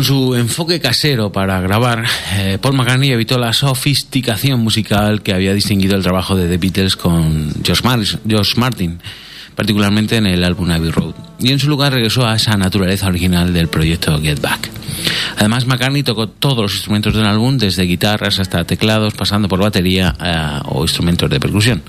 Su 0.06 0.36
enfoque 0.36 0.80
casero 0.80 1.32
para 1.32 1.60
grabar, 1.62 2.06
eh, 2.36 2.60
Paul 2.62 2.76
McCartney 2.76 3.10
evitó 3.10 3.40
la 3.40 3.54
sofisticación 3.54 4.60
musical 4.60 5.24
que 5.24 5.34
había 5.34 5.52
distinguido 5.52 5.96
el 5.96 6.04
trabajo 6.04 6.36
de 6.36 6.48
The 6.48 6.58
Beatles 6.58 6.96
con 6.96 7.52
George, 7.64 8.20
George 8.28 8.54
Martin, 8.56 9.00
particularmente 9.56 10.18
en 10.18 10.28
el 10.28 10.44
álbum 10.44 10.70
Abbey 10.70 10.92
Road, 10.92 11.16
y 11.40 11.52
en 11.52 11.58
su 11.58 11.70
lugar 11.70 11.94
regresó 11.94 12.28
a 12.28 12.36
esa 12.36 12.56
naturaleza 12.56 13.08
original 13.08 13.52
del 13.52 13.68
proyecto 13.68 14.22
Get 14.22 14.42
Back. 14.42 14.75
Además, 15.38 15.66
McCartney 15.66 16.04
tocó 16.04 16.28
todos 16.28 16.58
los 16.58 16.74
instrumentos 16.74 17.14
del 17.14 17.26
álbum, 17.26 17.58
desde 17.58 17.84
guitarras 17.84 18.40
hasta 18.40 18.64
teclados, 18.66 19.14
pasando 19.14 19.48
por 19.48 19.60
batería 19.60 20.16
eh, 20.24 20.60
o 20.66 20.84
instrumentos 20.84 21.30
de 21.30 21.40
percusión, 21.40 21.82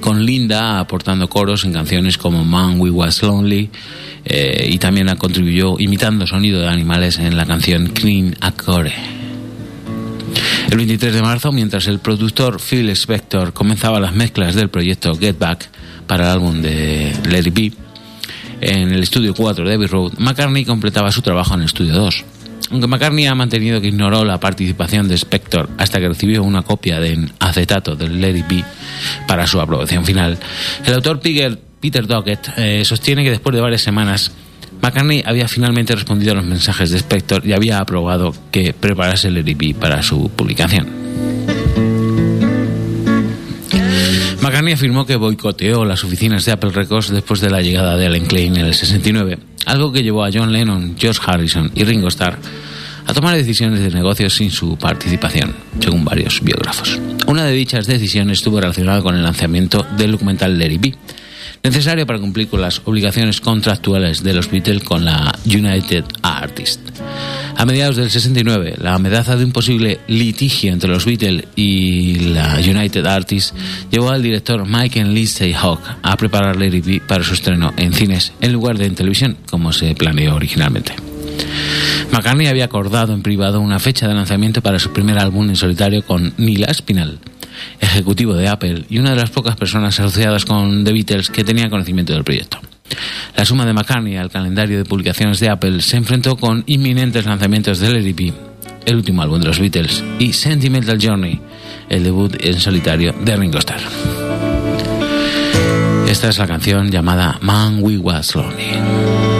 con 0.00 0.24
Linda 0.24 0.78
aportando 0.78 1.28
coros 1.28 1.64
en 1.64 1.72
canciones 1.72 2.18
como 2.18 2.44
Man 2.44 2.80
We 2.80 2.90
Was 2.90 3.22
Lonely, 3.22 3.70
eh, 4.24 4.68
y 4.70 4.78
también 4.78 5.08
contribuyó 5.16 5.76
imitando 5.78 6.26
sonido 6.26 6.60
de 6.60 6.68
animales 6.68 7.18
en 7.18 7.36
la 7.36 7.46
canción 7.46 7.88
Clean 7.88 8.36
Accore. 8.40 8.92
El 10.70 10.76
23 10.76 11.14
de 11.14 11.22
marzo, 11.22 11.50
mientras 11.52 11.88
el 11.88 11.98
productor 11.98 12.60
Phil 12.60 12.90
Spector 12.90 13.52
comenzaba 13.52 13.98
las 13.98 14.14
mezclas 14.14 14.54
del 14.54 14.68
proyecto 14.68 15.16
Get 15.16 15.38
Back 15.38 15.68
para 16.06 16.24
el 16.24 16.30
álbum 16.30 16.62
de 16.62 17.10
It 17.10 17.54
Be, 17.54 17.72
en 18.60 18.92
el 18.92 19.02
estudio 19.02 19.34
4 19.34 19.66
de 19.66 19.74
Abbey 19.74 19.86
Road, 19.86 20.12
McCartney 20.18 20.64
completaba 20.64 21.10
su 21.10 21.22
trabajo 21.22 21.54
en 21.54 21.60
el 21.60 21.66
estudio 21.66 21.94
2. 21.94 22.24
Aunque 22.70 22.86
McCartney 22.86 23.26
ha 23.26 23.34
mantenido 23.34 23.80
que 23.80 23.88
ignoró 23.88 24.24
la 24.24 24.38
participación 24.38 25.08
de 25.08 25.16
Spector 25.16 25.68
hasta 25.78 25.98
que 25.98 26.08
recibió 26.08 26.42
una 26.42 26.62
copia 26.62 27.00
de 27.00 27.28
acetato 27.38 27.96
del 27.96 28.20
Let 28.20 28.38
It 28.38 28.64
para 29.26 29.46
su 29.46 29.60
aprobación 29.60 30.04
final, 30.04 30.38
el 30.84 30.94
autor 30.94 31.20
Peter, 31.20 31.58
Peter 31.80 32.06
Dockett 32.06 32.52
eh, 32.56 32.84
sostiene 32.84 33.24
que 33.24 33.30
después 33.30 33.54
de 33.54 33.62
varias 33.62 33.82
semanas 33.82 34.32
McCartney 34.82 35.22
había 35.26 35.48
finalmente 35.48 35.94
respondido 35.94 36.32
a 36.32 36.36
los 36.36 36.44
mensajes 36.44 36.90
de 36.90 36.98
Spector 36.98 37.46
y 37.46 37.52
había 37.52 37.78
aprobado 37.78 38.34
que 38.50 38.72
preparase 38.72 39.28
el 39.28 39.42
Be 39.42 39.74
para 39.74 40.02
su 40.02 40.30
publicación. 40.30 40.88
McCartney 44.40 44.72
afirmó 44.72 45.04
que 45.04 45.16
boicoteó 45.16 45.84
las 45.84 46.02
oficinas 46.02 46.44
de 46.44 46.52
Apple 46.52 46.70
Records 46.70 47.10
después 47.10 47.40
de 47.40 47.50
la 47.50 47.60
llegada 47.60 47.96
de 47.96 48.06
Alan 48.06 48.24
Klein 48.24 48.56
en 48.56 48.66
el 48.66 48.74
69, 48.74 49.38
algo 49.66 49.92
que 49.92 50.02
llevó 50.02 50.24
a 50.24 50.30
John 50.32 50.52
Lennon, 50.52 50.96
George 50.98 51.20
Harrison 51.24 51.70
y 51.74 51.84
Ringo 51.84 52.08
Starr 52.08 52.38
a 53.06 53.14
tomar 53.14 53.36
decisiones 53.36 53.80
de 53.80 53.90
negocios 53.90 54.34
sin 54.34 54.50
su 54.50 54.76
participación, 54.76 55.54
según 55.80 56.04
varios 56.04 56.40
biógrafos. 56.42 56.98
Una 57.26 57.44
de 57.44 57.52
dichas 57.52 57.86
decisiones 57.86 58.38
estuvo 58.38 58.60
relacionada 58.60 59.02
con 59.02 59.16
el 59.16 59.22
lanzamiento 59.22 59.84
del 59.96 60.12
documental 60.12 60.58
Larry 60.58 60.78
B, 60.78 60.94
necesario 61.62 62.06
para 62.06 62.18
cumplir 62.18 62.48
con 62.48 62.60
las 62.60 62.82
obligaciones 62.84 63.40
contractuales 63.40 64.22
de 64.22 64.34
los 64.34 64.50
Beatles 64.50 64.84
con 64.84 65.04
la 65.04 65.36
United 65.44 66.04
Artists. 66.22 66.92
A 67.60 67.66
mediados 67.66 67.96
del 67.96 68.10
69, 68.10 68.76
la 68.78 68.94
amenaza 68.94 69.36
de 69.36 69.44
un 69.44 69.52
posible 69.52 70.00
litigio 70.08 70.72
entre 70.72 70.88
los 70.88 71.04
Beatles 71.04 71.44
y 71.56 72.14
la 72.32 72.54
United 72.54 73.04
Artists 73.04 73.52
llevó 73.90 74.08
al 74.08 74.22
director 74.22 74.66
Michael 74.66 75.12
Lindsay 75.12 75.52
Hawk 75.52 75.78
a 76.02 76.16
preparar 76.16 76.56
Larry 76.56 76.80
B 76.80 77.02
para 77.06 77.22
su 77.22 77.34
estreno 77.34 77.74
en 77.76 77.92
cines 77.92 78.32
en 78.40 78.54
lugar 78.54 78.78
de 78.78 78.86
en 78.86 78.94
televisión, 78.94 79.36
como 79.50 79.74
se 79.74 79.94
planeó 79.94 80.36
originalmente. 80.36 80.94
McCartney 82.10 82.46
había 82.46 82.64
acordado 82.64 83.12
en 83.12 83.20
privado 83.20 83.60
una 83.60 83.78
fecha 83.78 84.08
de 84.08 84.14
lanzamiento 84.14 84.62
para 84.62 84.78
su 84.78 84.94
primer 84.94 85.18
álbum 85.18 85.50
en 85.50 85.56
solitario 85.56 86.02
con 86.02 86.32
Neil 86.38 86.64
Aspinall, 86.64 87.18
ejecutivo 87.78 88.32
de 88.36 88.48
Apple 88.48 88.86
y 88.88 89.00
una 89.00 89.10
de 89.10 89.16
las 89.16 89.28
pocas 89.28 89.56
personas 89.56 90.00
asociadas 90.00 90.46
con 90.46 90.82
The 90.82 90.94
Beatles 90.94 91.28
que 91.28 91.44
tenía 91.44 91.68
conocimiento 91.68 92.14
del 92.14 92.24
proyecto. 92.24 92.58
La 93.36 93.44
suma 93.44 93.64
de 93.64 93.72
McCartney 93.72 94.16
al 94.16 94.30
calendario 94.30 94.78
de 94.78 94.84
publicaciones 94.84 95.40
de 95.40 95.48
Apple 95.48 95.80
se 95.80 95.96
enfrentó 95.96 96.36
con 96.36 96.64
inminentes 96.66 97.24
lanzamientos 97.24 97.78
del 97.78 98.02
LDP, 98.02 98.34
el 98.86 98.96
último 98.96 99.22
álbum 99.22 99.40
de 99.40 99.46
los 99.46 99.58
Beatles, 99.58 100.02
y 100.18 100.32
Sentimental 100.32 100.98
Journey, 101.00 101.40
el 101.88 102.04
debut 102.04 102.36
en 102.40 102.60
solitario 102.60 103.14
de 103.24 103.36
Ringo 103.36 103.58
Starr. 103.58 103.80
Esta 106.08 106.28
es 106.28 106.38
la 106.38 106.46
canción 106.46 106.90
llamada 106.90 107.38
Man 107.40 107.78
We 107.80 107.98
Was 107.98 108.34
Lonely. 108.34 109.39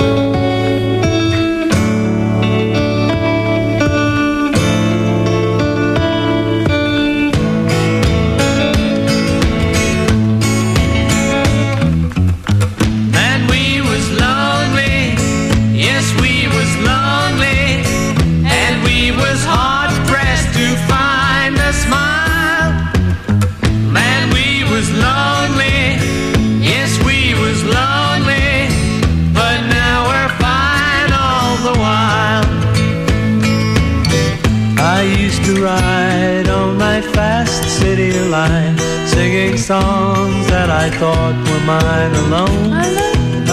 I 40.83 40.89
thought 40.89 41.37
were 41.47 41.65
mine 41.69 42.15
alone, 42.25 42.73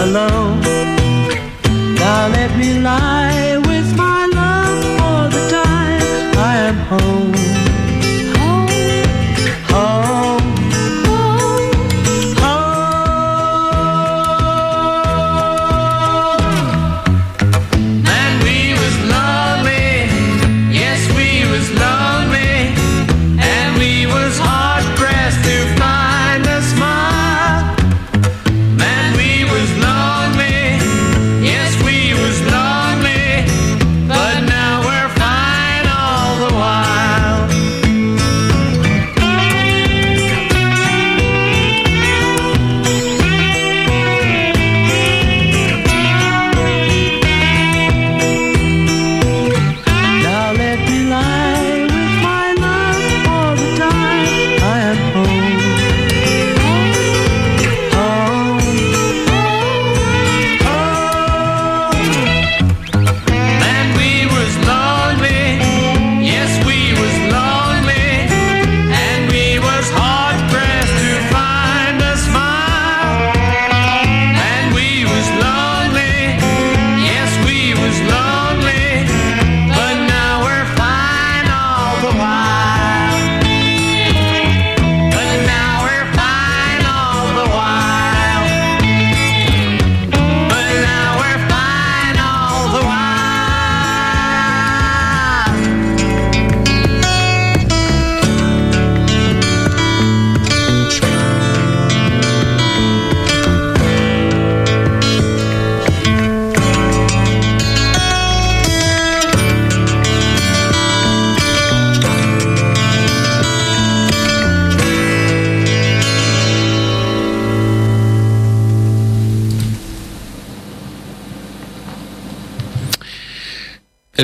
alone. 0.05 0.61
Now 1.95 2.29
let 2.29 2.51
me 2.57 2.79
lie 2.79 3.16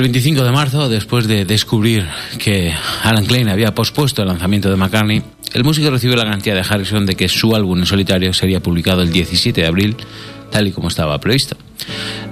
25 0.04 0.44
de 0.44 0.52
marzo, 0.52 0.90
después 0.90 1.28
de 1.28 1.46
descubrir 1.46 2.06
que 2.38 2.74
Alan 3.04 3.26
Klein 3.26 3.48
había 3.48 3.74
pospuesto 3.74 4.22
el 4.22 4.28
lanzamiento 4.28 4.70
de 4.70 4.76
McCartney, 4.76 5.24
el 5.54 5.64
músico 5.64 5.90
recibió 5.90 6.18
la 6.18 6.26
garantía 6.26 6.54
de 6.54 6.60
Harrison 6.60 7.06
de 7.06 7.16
que 7.16 7.30
su 7.30 7.56
álbum 7.56 7.80
en 7.80 7.86
solitario 7.86 8.34
sería 8.34 8.60
publicado 8.60 9.02
el 9.02 9.14
17 9.14 9.62
de 9.62 9.66
abril, 9.66 9.96
tal 10.52 10.68
y 10.68 10.74
como 10.74 10.90
estaba 10.90 11.18
previsto. 11.22 11.56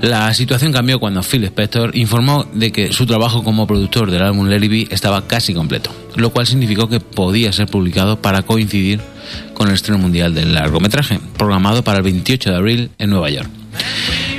La 0.01 0.34
situación 0.34 0.73
cambió 0.73 0.99
cuando 0.99 1.23
Phil 1.23 1.45
Spector 1.45 1.95
informó 1.95 2.45
de 2.53 2.73
que 2.73 2.91
su 2.91 3.05
trabajo 3.05 3.41
como 3.41 3.65
productor 3.65 4.12
del 4.12 4.23
álbum 4.23 4.49
Larry 4.49 4.89
estaba 4.91 5.25
casi 5.25 5.53
completo, 5.53 5.91
lo 6.17 6.31
cual 6.31 6.47
significó 6.47 6.89
que 6.89 6.99
podía 6.99 7.53
ser 7.53 7.67
publicado 7.67 8.21
para 8.21 8.41
coincidir 8.41 8.99
con 9.53 9.69
el 9.69 9.75
estreno 9.75 9.97
mundial 9.97 10.34
del 10.34 10.53
largometraje, 10.53 11.21
programado 11.38 11.86
para 11.86 11.99
el 11.99 12.03
28 12.03 12.49
de 12.49 12.55
abril 12.57 12.89
en 12.97 13.12
Nueva 13.12 13.29
York. 13.29 13.61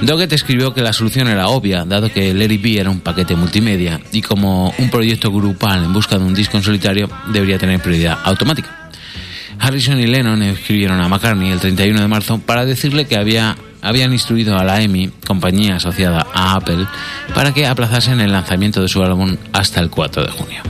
Doggett 0.03 0.33
escribió 0.33 0.75
que 0.75 0.83
la 0.83 0.93
solución 0.93 1.29
era 1.29 1.47
obvia, 1.47 1.85
dado 1.85 2.13
que 2.13 2.35
Larry 2.35 2.59
B 2.59 2.81
era 2.81 2.91
un 2.91 3.01
paquete 3.01 3.37
multimedia 3.37 4.01
y 4.11 4.21
como 4.21 4.75
un 4.79 4.91
proyecto 4.91 5.31
grupal 5.31 5.85
en 5.85 5.93
busca 5.93 6.19
de 6.19 6.25
un 6.25 6.35
disco 6.35 6.57
en 6.57 6.65
solitario 6.65 7.09
debería 7.33 7.57
tener 7.57 7.81
prioridad 7.81 8.19
automática. 8.25 8.91
Harrison 9.61 10.01
y 10.01 10.09
Lennon 10.09 10.43
escribieron 10.43 11.01
a 11.01 11.09
McCartney 11.09 11.53
el 11.53 11.61
31 11.61 12.01
de 12.01 12.09
marzo 12.09 12.39
para 12.39 12.65
decirle 12.65 13.07
que 13.07 13.17
había, 13.17 13.57
habían 13.81 14.13
instruido 14.13 14.59
a 14.59 14.65
la 14.65 14.83
EMI, 14.83 15.13
compañía 15.25 15.77
asociada 15.77 16.27
a 16.35 16.57
Apple, 16.57 16.85
para 17.33 17.55
que 17.55 17.69
aplazasen 17.69 18.21
el 18.21 18.33
lanzamiento 18.33 18.83
de 18.83 18.89
su 18.89 19.05
álbum 19.05 19.37
hasta 19.53 19.81
el 19.81 19.89
4 19.89 20.25
de 20.25 20.31
junio. 20.33 20.63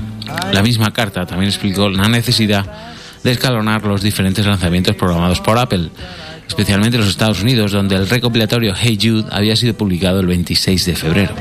La 0.52 0.62
misma 0.62 0.92
carta 0.92 1.24
también 1.24 1.48
explicó 1.48 1.88
la 1.88 2.06
necesidad 2.06 2.66
de 3.24 3.30
escalonar 3.30 3.82
los 3.84 4.02
diferentes 4.02 4.44
lanzamientos 4.44 4.94
programados 4.96 5.40
por 5.40 5.58
Apple, 5.58 5.88
especialmente 6.48 6.96
en 6.96 7.02
los 7.02 7.10
Estados 7.10 7.42
Unidos, 7.42 7.72
donde 7.72 7.96
el 7.96 8.08
recopilatorio 8.08 8.74
Hey 8.76 8.98
Jude 9.00 9.24
había 9.30 9.56
sido 9.56 9.74
publicado 9.74 10.20
el 10.20 10.26
26 10.26 10.86
de 10.86 10.96
febrero. 10.96 11.34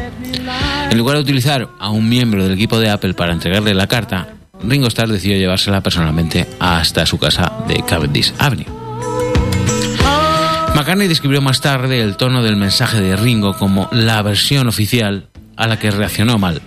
En 0.90 0.98
lugar 0.98 1.18
de 1.18 1.24
utilizar 1.24 1.70
a 1.80 1.90
un 1.90 2.08
miembro 2.10 2.44
del 2.44 2.54
equipo 2.54 2.80
de 2.80 2.90
Apple 2.90 3.14
para 3.14 3.34
entregarle 3.34 3.74
la 3.74 3.88
carta, 3.88 4.28
Ringo 4.64 4.88
Starr 4.88 5.10
decidió 5.10 5.38
llevársela 5.38 5.82
personalmente 5.82 6.48
hasta 6.60 7.06
su 7.06 7.18
casa 7.18 7.52
de 7.68 7.84
Cavendish 7.84 8.34
Avenue. 8.38 8.66
McCartney 10.76 11.08
describió 11.08 11.42
más 11.42 11.62
tarde 11.62 12.02
el 12.02 12.16
tono 12.18 12.44
del 12.44 12.56
mensaje 12.56 13.02
de 13.02 13.16
Ringo 13.16 13.58
como 13.58 13.90
la 13.92 14.22
versión 14.22 14.68
oficial 14.68 15.28
a 15.58 15.68
la 15.68 15.78
que 15.78 15.92
reaccionó 15.92 16.38
mal. 16.38 16.62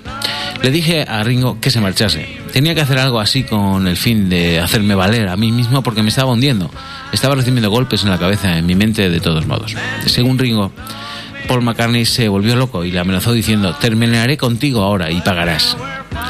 Le 0.62 0.70
dije 0.70 1.05
a 1.09 1.23
Ringo 1.25 1.59
que 1.61 1.70
se 1.70 1.81
marchase. 1.81 2.43
Tenía 2.54 2.72
que 2.72 2.82
hacer 2.82 3.00
algo 3.00 3.18
así 3.18 3.42
con 3.42 3.88
el 3.88 3.96
fin 3.96 4.28
de 4.28 4.60
hacerme 4.60 4.94
valer 4.94 5.26
a 5.26 5.36
mí 5.36 5.50
mismo 5.50 5.82
porque 5.82 6.04
me 6.04 6.10
estaba 6.10 6.30
hundiendo. 6.30 6.70
Estaba 7.10 7.34
recibiendo 7.34 7.68
golpes 7.68 8.04
en 8.04 8.10
la 8.10 8.18
cabeza, 8.18 8.56
en 8.56 8.64
mi 8.64 8.76
mente 8.76 9.10
de 9.10 9.18
todos 9.18 9.44
modos. 9.48 9.74
Según 10.06 10.38
Ringo, 10.38 10.70
Paul 11.48 11.62
McCartney 11.62 12.04
se 12.04 12.28
volvió 12.28 12.54
loco 12.54 12.84
y 12.84 12.92
le 12.92 13.00
amenazó 13.00 13.32
diciendo, 13.32 13.74
terminaré 13.74 14.36
contigo 14.36 14.84
ahora 14.84 15.10
y 15.10 15.20
pagarás. 15.20 15.76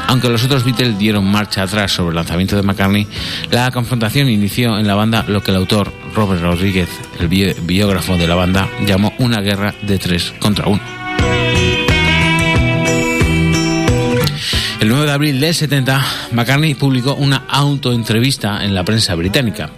Aunque 0.07 0.27
los 0.27 0.43
otros 0.43 0.65
Beatles 0.65 0.97
dieron 0.97 1.29
marcha 1.29 1.61
atrás 1.61 1.91
sobre 1.91 2.09
el 2.09 2.15
lanzamiento 2.15 2.55
de 2.55 2.63
McCartney, 2.63 3.05
la 3.51 3.69
confrontación 3.69 4.27
inició 4.27 4.79
en 4.79 4.87
la 4.87 4.95
banda 4.95 5.25
lo 5.27 5.43
que 5.43 5.51
el 5.51 5.57
autor 5.57 5.93
Robert 6.15 6.41
Rodríguez, 6.41 6.89
el 7.19 7.27
biógrafo 7.27 8.17
de 8.17 8.27
la 8.27 8.33
banda, 8.33 8.67
llamó 8.87 9.13
una 9.19 9.41
guerra 9.41 9.75
de 9.83 9.99
tres 9.99 10.33
contra 10.39 10.65
uno. 10.65 11.04
El 14.79 14.89
9 14.89 15.05
de 15.05 15.11
abril 15.11 15.39
del 15.39 15.53
70, 15.53 16.05
McCartney 16.33 16.75
publicó 16.75 17.15
una 17.15 17.45
autoentrevista 17.49 18.63
en 18.63 18.75
la 18.75 18.83
prensa 18.83 19.15
británica, 19.15 19.69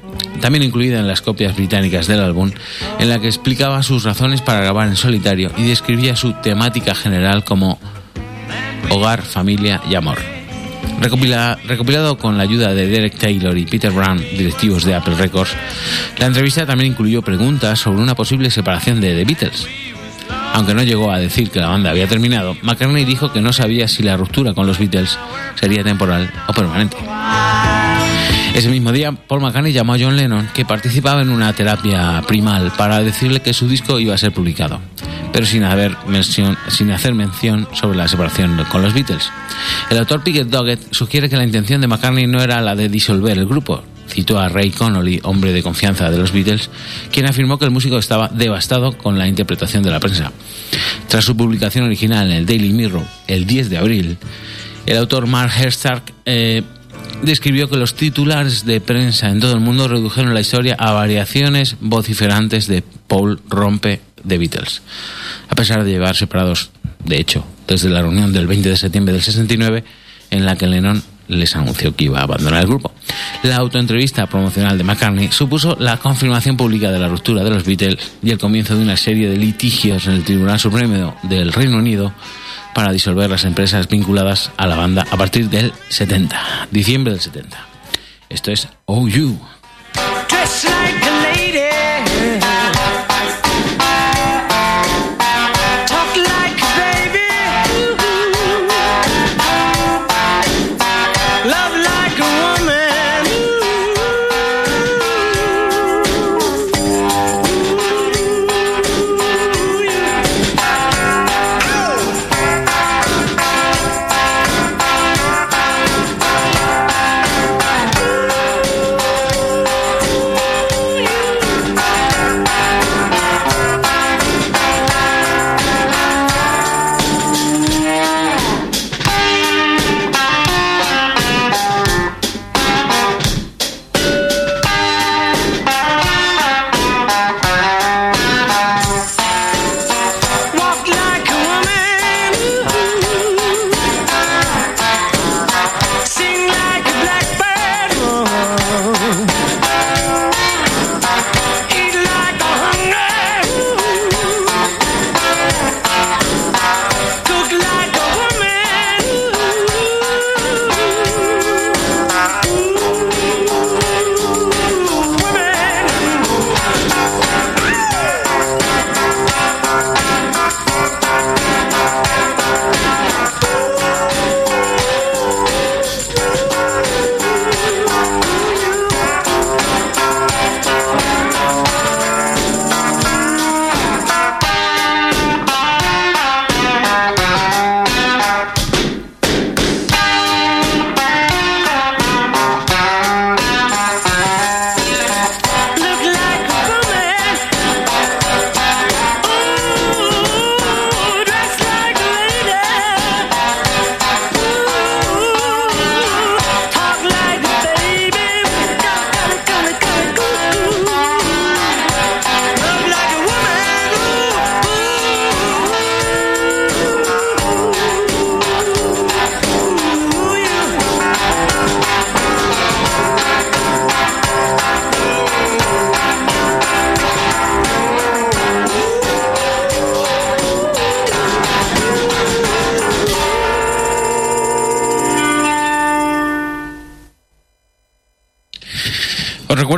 también 0.42 0.64
incluida 0.64 1.00
en 1.00 1.08
las 1.08 1.22
copias 1.22 1.56
británicas 1.56 2.08
del 2.08 2.20
álbum, 2.20 2.52
en 3.00 3.10
la 3.10 3.20
que 3.20 3.28
explicaba 3.28 3.84
sus 3.84 4.04
razones 4.04 4.42
para 4.42 4.62
grabar 4.62 4.88
en 4.88 4.96
solitario 4.96 5.52
y 5.56 5.68
describía 5.68 6.16
su 6.16 6.34
temática 6.34 6.96
general 6.96 7.44
como 7.44 7.80
hogar, 8.90 9.22
familia 9.22 9.82
y 9.90 9.96
amor. 9.96 10.18
recopilado 11.00 12.18
con 12.18 12.38
la 12.38 12.44
ayuda 12.44 12.74
de 12.74 12.88
Derek 12.88 13.18
Taylor 13.18 13.56
y 13.56 13.66
Peter 13.66 13.92
Brown, 13.92 14.18
directivos 14.18 14.84
de 14.84 14.96
Apple 14.96 15.16
Records, 15.16 15.52
la 16.18 16.26
entrevista 16.26 16.66
también 16.66 16.92
incluyó 16.92 17.22
preguntas 17.22 17.80
sobre 17.80 18.02
una 18.02 18.16
posible 18.16 18.50
separación 18.50 19.00
de 19.00 19.16
The 19.16 19.26
Beatles. 19.26 19.68
Aunque 20.58 20.74
no 20.74 20.82
llegó 20.82 21.12
a 21.12 21.20
decir 21.20 21.52
que 21.52 21.60
la 21.60 21.68
banda 21.68 21.92
había 21.92 22.08
terminado, 22.08 22.58
McCartney 22.64 23.06
dijo 23.06 23.32
que 23.32 23.42
no 23.42 23.54
sabía 23.54 23.88
si 23.88 24.02
la 24.02 24.18
ruptura 24.18 24.56
con 24.56 24.66
los 24.66 24.80
Beatles 24.80 25.16
sería 25.54 25.84
temporal 25.84 26.32
o 26.48 26.52
permanente. 26.52 26.98
Ese 28.56 28.68
mismo 28.68 28.92
día, 28.92 29.12
Paul 29.12 29.42
McCartney 29.42 29.72
llamó 29.72 29.94
a 29.94 30.00
John 30.00 30.18
Lennon, 30.18 30.50
que 30.56 30.66
participaba 30.66 31.22
en 31.22 31.30
una 31.30 31.54
terapia 31.54 32.24
primal, 32.28 32.72
para 32.76 33.02
decirle 33.02 33.40
que 33.40 33.54
su 33.54 33.68
disco 33.68 34.00
iba 34.00 34.16
a 34.16 34.18
ser 34.18 34.32
publicado, 34.32 34.82
pero 35.32 35.46
sin, 35.46 35.64
hacer 35.64 37.14
mención 37.14 37.68
sobre 37.74 37.96
la 37.96 38.08
separación 38.08 38.66
con 38.72 38.82
los 38.82 38.96
Beatles. 38.96 39.30
El 39.92 40.00
autor 40.00 40.24
Pickett 40.24 40.48
Doggett 40.48 40.92
sugiere 40.92 41.30
que 41.30 41.38
la 41.38 41.44
intención 41.44 41.82
de 41.82 41.88
McCartney 41.88 42.26
no 42.26 42.42
era 42.42 42.62
la 42.62 42.74
de 42.74 42.90
disolver 42.90 43.38
el 43.38 43.46
grupo, 43.46 43.84
citó 44.08 44.40
a 44.40 44.50
Ray 44.50 44.72
Connolly, 44.72 45.20
hombre 45.24 45.52
de 45.52 45.64
confianza 45.64 46.10
de 46.10 46.18
los 46.18 46.32
Beatles, 46.32 46.70
quien 47.12 47.26
afirmó 47.26 47.58
que 47.60 47.66
el 47.66 47.72
músico 47.72 47.98
estaba 47.98 48.30
devastado 48.30 48.98
con 48.98 49.18
la 49.18 49.28
interpretación 49.28 49.84
de 49.84 49.92
la 49.92 50.00
prensa. 50.00 50.32
Tras 51.08 51.26
su 51.26 51.36
publicación 51.36 51.86
original 51.86 52.32
en 52.32 52.38
el 52.38 52.46
Daily 52.46 52.74
Mirror 52.74 53.04
el 53.28 53.46
10 53.46 53.70
de 53.70 53.78
abril, 53.78 54.18
el 54.86 54.98
autor 54.98 55.28
Mark 55.28 55.52
Herstark 55.58 56.14
eh, 56.26 56.64
describió 57.22 57.70
que 57.70 57.78
los 57.78 57.96
titulares 57.96 58.66
de 58.66 58.82
prensa 58.82 59.30
en 59.30 59.40
todo 59.40 59.54
el 59.54 59.60
mundo 59.60 59.88
redujeron 59.88 60.34
la 60.34 60.42
historia 60.42 60.76
a 60.80 60.92
variaciones 60.94 61.76
vociferantes 61.80 62.68
de 62.68 62.84
Paul 63.08 63.40
Rompe 63.50 64.02
de 64.24 64.38
Beatles. 64.38 64.82
A 65.50 65.56
pesar 65.56 65.84
de 65.84 65.92
llevar 65.92 66.16
separados, 66.16 66.72
de 67.04 67.20
hecho, 67.20 67.46
desde 67.68 67.90
la 67.90 68.02
reunión 68.02 68.34
del 68.34 68.48
20 68.48 68.70
de 68.70 68.78
septiembre 68.78 69.14
del 69.14 69.24
69, 69.24 69.84
en 70.30 70.46
la 70.46 70.56
que 70.56 70.68
Lennon 70.68 71.04
les 71.28 71.56
anunció 71.56 71.96
que 71.96 72.06
iba 72.06 72.20
a 72.20 72.24
abandonar 72.24 72.62
el 72.62 72.68
grupo. 72.68 72.92
La 73.44 73.58
autoentrevista 73.58 74.28
promocional 74.28 74.78
de 74.78 74.84
McCartney 74.84 75.32
supuso 75.32 75.76
la 75.80 75.98
confirmación 75.98 76.58
pública 76.58 76.92
de 76.92 77.00
la 77.00 77.08
ruptura 77.08 77.44
de 77.44 77.50
los 77.50 77.66
Beatles 77.66 77.98
y 78.24 78.32
el 78.32 78.38
comienzo 78.38 78.76
de 78.76 78.84
una 78.84 78.98
serie 78.98 79.30
de 79.30 79.38
litigios 79.38 80.08
en 80.08 80.14
el 80.14 80.24
Tribunal 80.24 80.60
Supremo 80.60 81.16
del 81.24 81.54
Reino 81.54 81.78
Unido 81.78 82.14
para 82.74 82.92
disolver 82.92 83.30
las 83.30 83.44
empresas 83.44 83.88
vinculadas 83.88 84.52
a 84.58 84.68
la 84.68 84.76
banda 84.76 85.06
a 85.10 85.18
partir 85.18 85.50
del 85.50 85.74
70, 85.90 86.68
diciembre 86.72 87.14
del 87.14 87.22
70. 87.22 87.58
Esto 88.30 88.52
es 88.52 88.68
OU. 88.86 89.38
recuerdo 90.28 90.97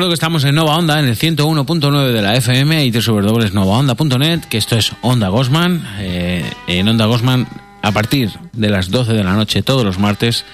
que 0.09 0.15
estamos 0.15 0.43
en 0.43 0.55
Nova 0.55 0.75
Onda, 0.75 0.99
en 0.99 1.05
el 1.05 1.17
101.9 1.17 2.11
de 2.11 2.21
la 2.21 2.35
FM 2.35 2.83
y 2.83 2.91
www.novaonda.net, 2.91 4.41
que 4.45 4.57
esto 4.57 4.75
es 4.75 4.91
Onda 5.01 5.29
Gosman. 5.29 5.87
Eh, 5.99 6.43
en 6.67 6.87
Onda 6.87 7.05
Gosman, 7.05 7.47
a 7.83 7.91
partir 7.91 8.31
de 8.53 8.69
las 8.69 8.89
12 8.89 9.13
de 9.13 9.23
la 9.23 9.33
noche 9.33 9.61
todos 9.61 9.85
los 9.85 9.99
martes, 9.99 10.45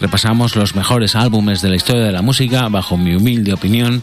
repasamos 0.00 0.54
los 0.54 0.76
mejores 0.76 1.16
álbumes 1.16 1.60
de 1.60 1.70
la 1.70 1.76
historia 1.76 2.04
de 2.04 2.12
la 2.12 2.22
música, 2.22 2.68
bajo 2.68 2.96
mi 2.96 3.14
humilde 3.14 3.52
opinión, 3.52 4.02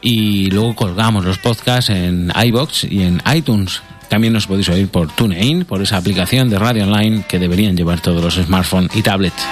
y 0.00 0.50
luego 0.50 0.76
colgamos 0.76 1.24
los 1.24 1.38
podcasts 1.38 1.90
en 1.90 2.32
iBox 2.32 2.84
y 2.84 3.02
en 3.02 3.20
iTunes. 3.34 3.82
También 4.08 4.32
nos 4.32 4.46
podéis 4.46 4.68
oír 4.68 4.88
por 4.88 5.10
TuneIn, 5.10 5.64
por 5.64 5.82
esa 5.82 5.96
aplicación 5.96 6.50
de 6.50 6.58
radio 6.58 6.84
online 6.84 7.24
que 7.28 7.40
deberían 7.40 7.76
llevar 7.76 8.00
todos 8.00 8.22
los 8.22 8.34
smartphones 8.34 8.94
y 8.94 9.02
tablets. 9.02 9.44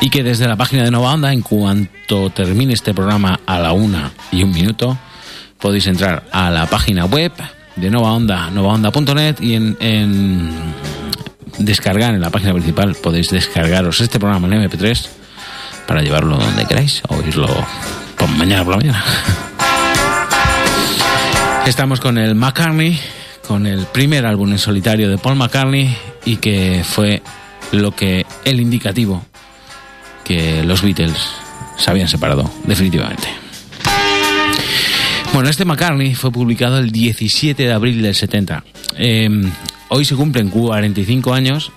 Y 0.00 0.10
que 0.10 0.22
desde 0.22 0.46
la 0.46 0.56
página 0.56 0.84
de 0.84 0.90
Nova 0.90 1.12
Onda, 1.12 1.32
en 1.32 1.42
cuanto 1.42 2.30
termine 2.30 2.74
este 2.74 2.94
programa 2.94 3.40
a 3.46 3.58
la 3.58 3.72
una 3.72 4.12
y 4.32 4.42
un 4.42 4.50
minuto, 4.50 4.98
podéis 5.58 5.86
entrar 5.86 6.24
a 6.32 6.50
la 6.50 6.66
página 6.66 7.06
web 7.06 7.32
de 7.76 7.90
Nova 7.90 8.12
Onda, 8.12 8.50
novaonda.net 8.50 9.40
y 9.40 9.54
en, 9.54 10.50
descargar 11.58 12.14
en 12.14 12.20
la 12.20 12.30
página 12.30 12.52
principal 12.52 12.94
podéis 12.94 13.30
descargaros 13.30 14.00
este 14.00 14.18
programa 14.18 14.46
en 14.48 14.68
MP3 14.68 15.06
para 15.86 16.02
llevarlo 16.02 16.36
donde 16.36 16.66
queráis 16.66 17.02
o 17.08 17.16
oírlo 17.16 17.48
por 18.16 18.28
mañana 18.30 18.64
por 18.64 18.72
la 18.72 18.76
mañana. 18.78 19.04
Estamos 21.66 21.98
con 21.98 22.18
el 22.18 22.34
McCartney, 22.34 23.00
con 23.48 23.66
el 23.66 23.86
primer 23.86 24.26
álbum 24.26 24.52
en 24.52 24.58
solitario 24.58 25.08
de 25.08 25.16
Paul 25.18 25.36
McCartney 25.36 25.96
y 26.24 26.36
que 26.36 26.82
fue 26.84 27.22
lo 27.72 27.92
que 27.92 28.26
el 28.44 28.60
indicativo 28.60 29.24
que 30.24 30.62
los 30.64 30.82
Beatles 30.82 31.16
se 31.76 31.90
habían 31.90 32.08
separado 32.08 32.50
definitivamente. 32.64 33.28
Bueno, 35.32 35.48
este 35.48 35.64
McCartney 35.64 36.14
fue 36.14 36.30
publicado 36.30 36.78
el 36.78 36.90
17 36.92 37.60
de 37.62 37.72
abril 37.72 38.02
del 38.02 38.14
70. 38.14 38.64
Eh, 38.98 39.28
hoy 39.88 40.04
se 40.04 40.14
cumplen 40.14 40.48
45 40.48 41.34
años 41.34 41.72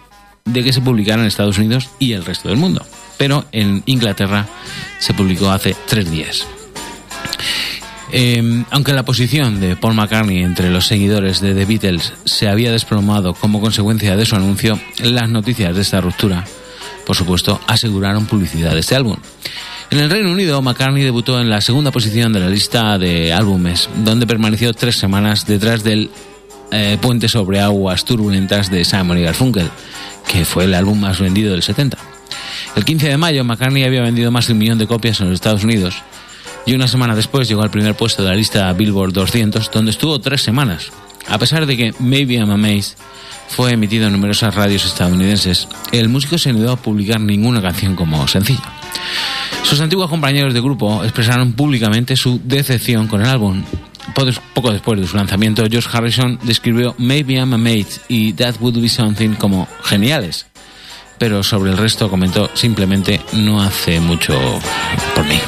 de 0.45 0.63
que 0.63 0.71
se 0.71 0.81
publicara 0.81 1.21
en 1.21 1.27
Estados 1.27 1.57
Unidos 1.57 1.89
y 1.99 2.13
el 2.13 2.23
resto 2.23 2.49
del 2.49 2.57
mundo, 2.57 2.85
pero 3.17 3.45
en 3.51 3.83
Inglaterra 3.87 4.45
se 4.99 5.13
publicó 5.13 5.49
hace 5.49 5.75
tres 5.87 6.09
días. 6.09 6.47
Eh, 8.11 8.63
aunque 8.69 8.93
la 8.93 9.03
posición 9.03 9.59
de 9.59 9.75
Paul 9.75 9.95
McCartney 9.95 10.43
entre 10.43 10.69
los 10.69 10.87
seguidores 10.87 11.41
de 11.41 11.53
The 11.53 11.65
Beatles 11.65 12.13
se 12.23 12.47
había 12.47 12.71
desplomado 12.71 13.33
como 13.33 13.59
consecuencia 13.59 14.15
de 14.15 14.25
su 14.25 14.35
anuncio, 14.35 14.79
las 15.03 15.29
noticias 15.29 15.75
de 15.75 15.81
esta 15.81 15.99
ruptura, 15.99 16.45
por 17.07 17.15
supuesto, 17.15 17.61
aseguraron 17.67 18.25
publicidad 18.25 18.73
de 18.73 18.81
este 18.81 18.93
álbum. 18.93 19.15
En 19.91 19.99
el 19.99 20.09
Reino 20.09 20.29
Unido, 20.29 20.61
McCartney 20.61 21.03
debutó 21.03 21.39
en 21.39 21.49
la 21.49 21.61
segunda 21.61 21.89
posición 21.89 22.33
de 22.33 22.41
la 22.41 22.49
lista 22.49 22.97
de 22.97 23.31
álbumes, 23.31 23.89
donde 24.03 24.27
permaneció 24.27 24.73
tres 24.73 24.97
semanas 24.97 25.45
detrás 25.45 25.85
del 25.85 26.09
eh, 26.69 26.97
Puente 27.01 27.29
sobre 27.29 27.61
aguas 27.61 28.03
turbulentas 28.03 28.69
de 28.69 28.83
Simon 28.83 29.19
y 29.19 29.21
Garfunkel, 29.21 29.69
que 30.29 30.43
fue 30.43 30.65
el 30.65 30.73
álbum 30.73 30.99
más 30.99 31.21
vendido 31.21 31.53
del 31.53 31.63
70. 31.63 31.97
El 32.75 32.83
15 32.83 33.07
de 33.07 33.17
mayo, 33.17 33.45
McCartney 33.45 33.85
había 33.85 34.01
vendido 34.01 34.29
más 34.29 34.47
de 34.47 34.53
un 34.53 34.59
millón 34.59 34.77
de 34.77 34.85
copias 34.85 35.21
en 35.21 35.27
los 35.27 35.35
Estados 35.35 35.63
Unidos 35.63 35.95
y 36.65 36.75
una 36.75 36.89
semana 36.89 37.15
después 37.15 37.47
llegó 37.47 37.61
al 37.61 37.71
primer 37.71 37.95
puesto 37.95 38.21
de 38.21 38.29
la 38.29 38.35
lista 38.35 38.73
Billboard 38.73 39.13
200, 39.13 39.71
donde 39.71 39.91
estuvo 39.91 40.19
tres 40.19 40.43
semanas. 40.43 40.91
A 41.29 41.37
pesar 41.37 41.65
de 41.65 41.75
que 41.75 41.93
Maybe 41.99 42.35
I'm 42.35 42.51
Amazed 42.51 42.97
fue 43.49 43.71
emitido 43.71 44.07
en 44.07 44.13
numerosas 44.13 44.53
radios 44.53 44.85
estadounidenses, 44.85 45.67
el 45.91 46.09
músico 46.09 46.37
se 46.37 46.53
negó 46.53 46.71
a 46.71 46.75
publicar 46.75 47.19
ninguna 47.19 47.61
canción 47.61 47.95
como 47.95 48.27
sencillo. 48.27 48.61
Sus 49.63 49.81
antiguos 49.81 50.09
compañeros 50.09 50.53
de 50.53 50.61
grupo 50.61 51.03
expresaron 51.03 51.53
públicamente 51.53 52.15
su 52.15 52.39
decepción 52.43 53.07
con 53.07 53.21
el 53.21 53.27
álbum. 53.27 53.63
Poco 54.53 54.71
después 54.71 54.99
de 54.99 55.07
su 55.07 55.17
lanzamiento, 55.17 55.63
George 55.69 55.89
Harrison 55.91 56.39
describió 56.43 56.95
Maybe 56.97 57.35
I'm 57.35 57.53
Amazed 57.53 58.01
y 58.07 58.33
That 58.33 58.55
Would 58.59 58.79
Be 58.79 58.89
Something 58.89 59.35
como 59.35 59.67
geniales. 59.83 60.47
Pero 61.19 61.43
sobre 61.43 61.71
el 61.71 61.77
resto 61.77 62.09
comentó 62.09 62.49
simplemente 62.53 63.21
no 63.33 63.61
hace 63.61 63.99
mucho 63.99 64.37
por 65.15 65.25
mí. 65.25 65.39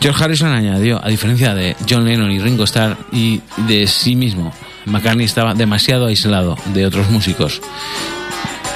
George 0.00 0.24
Harrison 0.24 0.52
añadió, 0.52 1.04
a 1.04 1.08
diferencia 1.08 1.54
de 1.54 1.76
John 1.88 2.04
Lennon 2.04 2.30
y 2.30 2.38
Ringo 2.38 2.64
Starr 2.64 2.96
y 3.12 3.40
de 3.68 3.86
sí 3.86 4.16
mismo, 4.16 4.52
McCartney 4.86 5.26
estaba 5.26 5.54
demasiado 5.54 6.06
aislado 6.06 6.56
de 6.74 6.86
otros 6.86 7.10
músicos. 7.10 7.60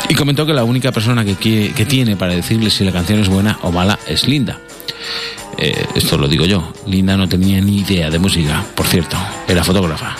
Y 0.08 0.14
comentó 0.14 0.44
que 0.44 0.52
la 0.52 0.64
única 0.64 0.92
persona 0.92 1.24
que, 1.24 1.86
tiene 1.88 2.16
para 2.16 2.34
decirle 2.34 2.70
si 2.70 2.84
la 2.84 2.92
canción 2.92 3.20
es 3.20 3.28
buena 3.28 3.58
o 3.62 3.72
mala 3.72 3.98
es 4.06 4.28
Linda. 4.28 4.58
Eh, 5.56 5.86
esto 5.94 6.18
lo 6.18 6.28
digo 6.28 6.44
yo. 6.44 6.72
Linda 6.86 7.16
no 7.16 7.28
tenía 7.28 7.60
ni 7.60 7.78
idea 7.78 8.10
de 8.10 8.18
música, 8.18 8.64
por 8.74 8.86
cierto, 8.86 9.16
era 9.48 9.64
fotógrafa. 9.64 10.16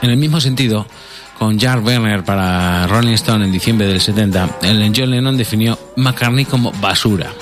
En 0.00 0.10
el 0.10 0.16
mismo 0.16 0.40
sentido, 0.40 0.86
con 1.38 1.58
Jar 1.58 1.80
Werner 1.80 2.24
para 2.24 2.86
Rolling 2.86 3.14
Stone 3.14 3.46
en 3.46 3.52
diciembre 3.52 3.88
del 3.88 4.00
70, 4.00 4.58
el 4.62 4.92
John 4.94 5.10
Lennon 5.10 5.36
definió 5.36 5.78
McCartney 5.96 6.44
como 6.44 6.72
basura 6.72 7.32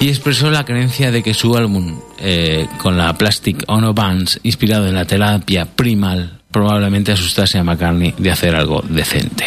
y 0.00 0.08
expresó 0.08 0.50
la 0.50 0.64
creencia 0.64 1.10
de 1.10 1.22
que 1.22 1.34
su 1.34 1.56
álbum 1.56 1.98
eh, 2.18 2.66
con 2.78 2.96
la 2.96 3.16
Plastic 3.16 3.64
Ono 3.68 3.94
Bands, 3.94 4.40
inspirado 4.42 4.86
en 4.86 4.94
la 4.94 5.04
terapia 5.04 5.66
primal, 5.66 6.40
probablemente 6.50 7.12
asustase 7.12 7.58
a 7.58 7.64
McCartney 7.64 8.14
de 8.18 8.30
hacer 8.30 8.54
algo 8.54 8.82
decente. 8.88 9.44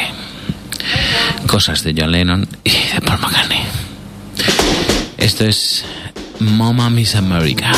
Cosas 1.48 1.84
de 1.84 1.96
John 1.98 2.12
Lennon 2.12 2.48
y 2.64 2.72
de 2.72 3.02
Paul 3.06 3.20
McCartney. 3.20 3.60
Esto 5.18 5.46
es 5.46 5.84
Mama 6.40 6.90
Miss 6.90 7.16
America. 7.16 7.72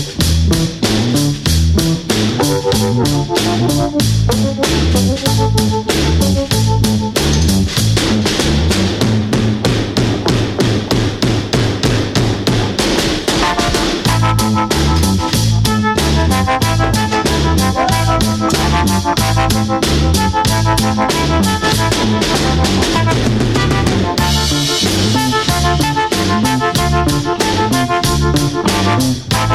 Thank 0.00 0.28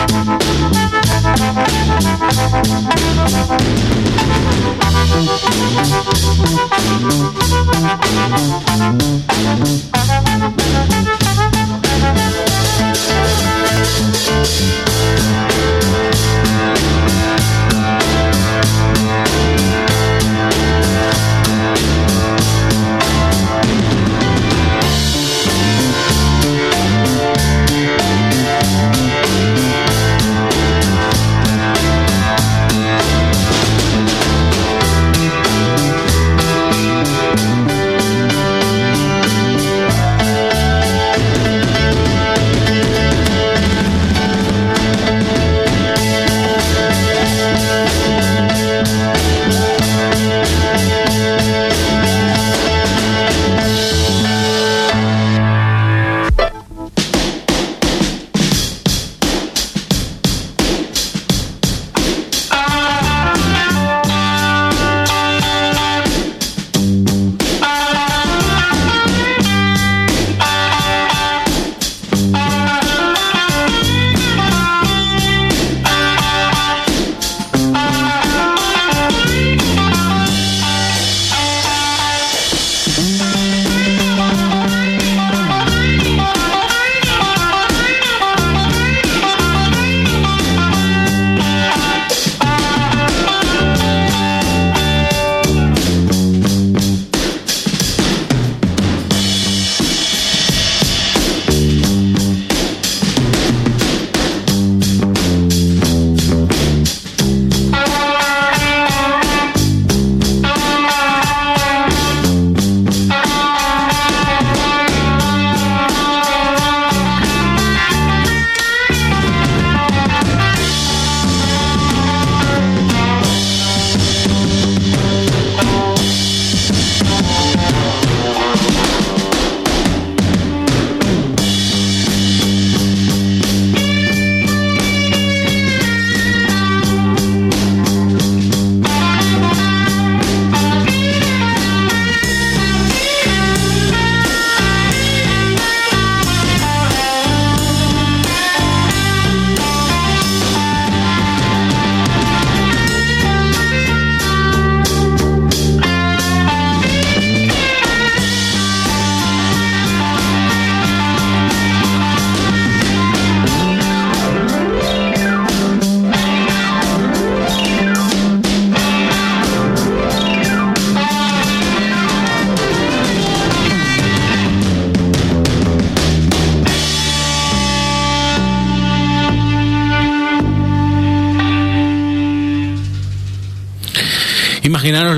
Thank 0.06 0.44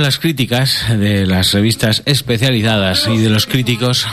las 0.06 0.20
críticas 0.20 0.86
de 1.00 1.26
las 1.26 1.52
revistas 1.52 2.04
especializadas 2.06 3.08
y 3.08 3.18
de 3.18 3.28
los 3.28 3.48
críticos 3.48 4.06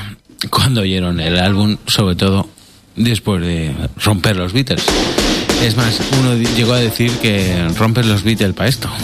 cuando 0.48 0.80
oyeron 0.80 1.20
el 1.20 1.38
álbum, 1.38 1.76
sobre 1.86 2.16
todo 2.16 2.48
después 2.96 3.42
de 3.42 3.74
romper 4.02 4.36
los 4.36 4.54
Beatles. 4.54 4.82
Es 5.62 5.76
más, 5.76 6.00
uno 6.18 6.34
llegó 6.56 6.72
a 6.72 6.78
decir 6.78 7.10
que 7.18 7.68
romper 7.76 8.06
los 8.06 8.22
Beatles 8.22 8.54
para 8.54 8.70
esto. 8.70 8.90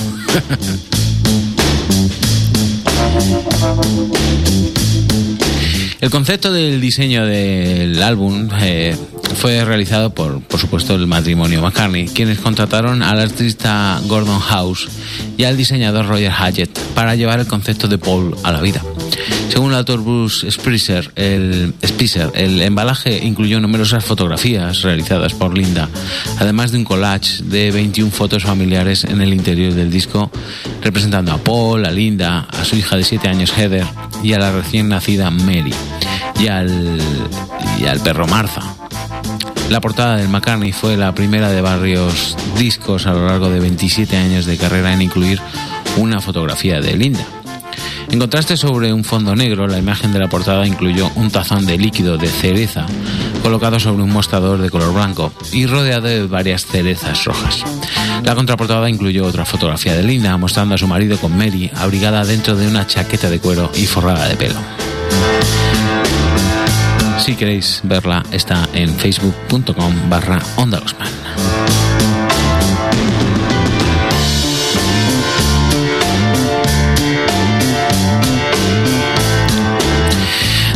El 6.01 6.11
concepto 6.11 6.53
del 6.53 6.81
diseño 6.81 7.27
del 7.27 8.03
álbum 8.03 8.49
eh, 8.63 8.97
fue 9.35 9.63
realizado 9.63 10.15
por, 10.15 10.41
por 10.41 10.59
supuesto, 10.59 10.95
el 10.95 11.07
matrimonio 11.07 11.61
McCartney, 11.61 12.09
quienes 12.09 12.39
contrataron 12.39 13.03
al 13.03 13.21
artista 13.21 14.01
Gordon 14.07 14.39
House 14.39 14.89
y 15.39 15.45
al 15.45 15.57
diseñador 15.57 16.07
Roger 16.07 16.33
Hadget 16.33 16.79
para 16.95 17.15
llevar 17.15 17.41
el 17.41 17.47
concepto 17.47 17.89
de 17.89 17.97
Paul 17.97 18.37
a 18.43 18.53
la 18.53 18.61
vida. 18.61 18.83
Según 19.49 19.71
el 19.71 19.79
autor 19.79 20.03
Bruce 20.03 20.51
Spicer, 20.51 21.11
el, 21.17 21.75
Spicer, 21.85 22.31
el 22.35 22.61
embalaje 22.61 23.25
incluyó 23.25 23.59
numerosas 23.61 24.05
fotografías 24.05 24.83
realizadas 24.83 25.33
por 25.35 25.57
Linda, 25.57 25.89
además 26.39 26.73
de 26.73 26.79
un 26.79 26.85
collage 26.85 27.43
de 27.45 27.71
21 27.71 28.11
fotos 28.11 28.43
familiares 28.43 29.05
en 29.05 29.21
el 29.21 29.33
interior 29.33 29.73
del 29.73 29.91
disco, 29.91 30.31
representando 30.83 31.33
a 31.33 31.39
Paul, 31.39 31.87
a 31.87 31.91
Linda, 31.91 32.41
a 32.51 32.65
su 32.65 32.77
hija 32.77 32.97
de 32.97 33.05
7 33.05 33.29
años 33.29 33.53
Heather 33.57 33.87
y 34.23 34.33
a 34.33 34.39
la 34.39 34.53
recién 34.53 34.89
nacida 34.89 35.31
Mary, 35.31 35.75
y 36.39 36.49
al, 36.49 36.99
y 37.81 37.87
al 37.87 38.01
perro 38.01 38.27
Martha. 38.27 38.78
La 39.69 39.81
portada 39.83 40.17
del 40.17 40.29
McCartney 40.29 40.73
fue 40.73 40.97
la 40.97 41.15
primera 41.15 41.51
de 41.51 41.61
varios 41.61 42.37
discos 42.57 43.07
a 43.07 43.13
lo 43.13 43.27
largo 43.27 43.51
de 43.51 43.61
27 43.61 44.17
años 44.17 44.47
de 44.47 44.57
carrera 44.57 44.95
en 44.95 45.03
incluir 45.03 45.41
una 45.99 46.21
fotografía 46.21 46.81
de 46.81 46.97
Linda. 46.97 47.25
En 48.11 48.19
contraste 48.19 48.57
sobre 48.57 48.93
un 48.95 49.05
fondo 49.05 49.37
negro, 49.37 49.67
la 49.67 49.79
imagen 49.79 50.13
de 50.13 50.21
la 50.21 50.29
portada 50.29 50.67
incluyó 50.67 51.11
un 51.17 51.31
tazón 51.31 51.67
de 51.67 51.77
líquido 51.77 52.17
de 52.17 52.29
cereza 52.29 52.87
colocado 53.43 53.79
sobre 53.79 54.03
un 54.03 54.11
mostrador 54.11 54.59
de 54.59 54.71
color 54.71 54.95
blanco 54.95 55.33
y 55.53 55.67
rodeado 55.67 56.07
de 56.07 56.27
varias 56.27 56.65
cerezas 56.65 57.25
rojas. 57.25 57.63
La 58.25 58.35
contraportada 58.35 58.89
incluyó 58.89 59.27
otra 59.27 59.45
fotografía 59.45 59.95
de 59.95 60.03
Linda 60.03 60.37
mostrando 60.39 60.75
a 60.75 60.79
su 60.79 60.89
marido 60.89 61.19
con 61.19 61.37
Mary 61.37 61.71
abrigada 61.75 62.25
dentro 62.25 62.57
de 62.57 62.67
una 62.67 62.87
chaqueta 62.87 63.29
de 63.29 63.39
cuero 63.39 63.71
y 63.75 63.85
forrada 63.87 64.27
de 64.29 64.37
pelo. 64.37 64.57
Si 67.19 67.35
queréis 67.35 67.81
verla, 67.83 68.23
está 68.33 68.69
en 68.73 68.89
facebook.com 68.91 70.09
barra 70.09 70.41
ondalosman. 70.57 71.09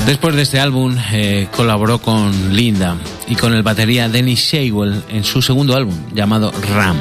Después 0.06 0.34
de 0.34 0.42
este 0.42 0.58
álbum 0.58 0.96
eh, 1.12 1.48
colaboró 1.56 1.98
con 1.98 2.54
Linda 2.54 2.96
y 3.28 3.36
con 3.36 3.54
el 3.54 3.62
batería 3.62 4.08
Dennis 4.08 4.40
Shawell 4.40 5.02
en 5.08 5.24
su 5.24 5.40
segundo 5.40 5.76
álbum 5.76 5.94
llamado 6.12 6.52
Ram, 6.74 6.96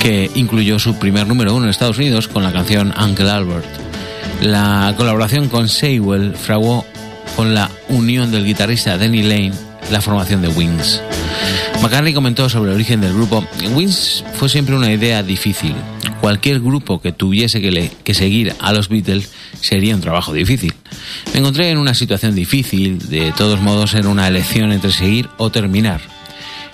que 0.00 0.30
incluyó 0.34 0.78
su 0.78 0.98
primer 0.98 1.26
número 1.26 1.54
uno 1.54 1.64
en 1.64 1.70
Estados 1.70 1.98
Unidos 1.98 2.26
con 2.26 2.42
la 2.42 2.52
canción 2.52 2.92
Uncle 2.98 3.30
Albert. 3.30 3.66
La 4.40 4.94
colaboración 4.96 5.48
con 5.48 5.66
Shawell 5.66 6.34
fraguó 6.34 6.84
con 7.36 7.54
la 7.54 7.70
unión 7.88 8.30
del 8.30 8.44
guitarrista 8.44 8.98
Denny 8.98 9.22
Lane 9.22 9.52
la 9.90 10.00
formación 10.00 10.42
de 10.42 10.48
Wings. 10.48 11.00
McCartney 11.82 12.14
comentó 12.14 12.48
sobre 12.48 12.70
el 12.70 12.76
origen 12.76 13.00
del 13.00 13.12
grupo. 13.12 13.44
Wings 13.72 14.24
fue 14.34 14.48
siempre 14.48 14.74
una 14.74 14.92
idea 14.92 15.22
difícil. 15.22 15.74
Cualquier 16.20 16.60
grupo 16.60 17.00
que 17.00 17.12
tuviese 17.12 17.60
que, 17.60 17.92
que 18.02 18.14
seguir 18.14 18.54
a 18.58 18.72
los 18.72 18.88
Beatles 18.88 19.30
sería 19.60 19.94
un 19.94 20.00
trabajo 20.00 20.32
difícil. 20.32 20.74
Me 21.32 21.40
encontré 21.40 21.70
en 21.70 21.78
una 21.78 21.94
situación 21.94 22.34
difícil, 22.34 22.98
de 23.10 23.32
todos 23.36 23.60
modos 23.60 23.94
era 23.94 24.08
una 24.08 24.26
elección 24.26 24.72
entre 24.72 24.90
seguir 24.90 25.28
o 25.36 25.50
terminar. 25.50 26.00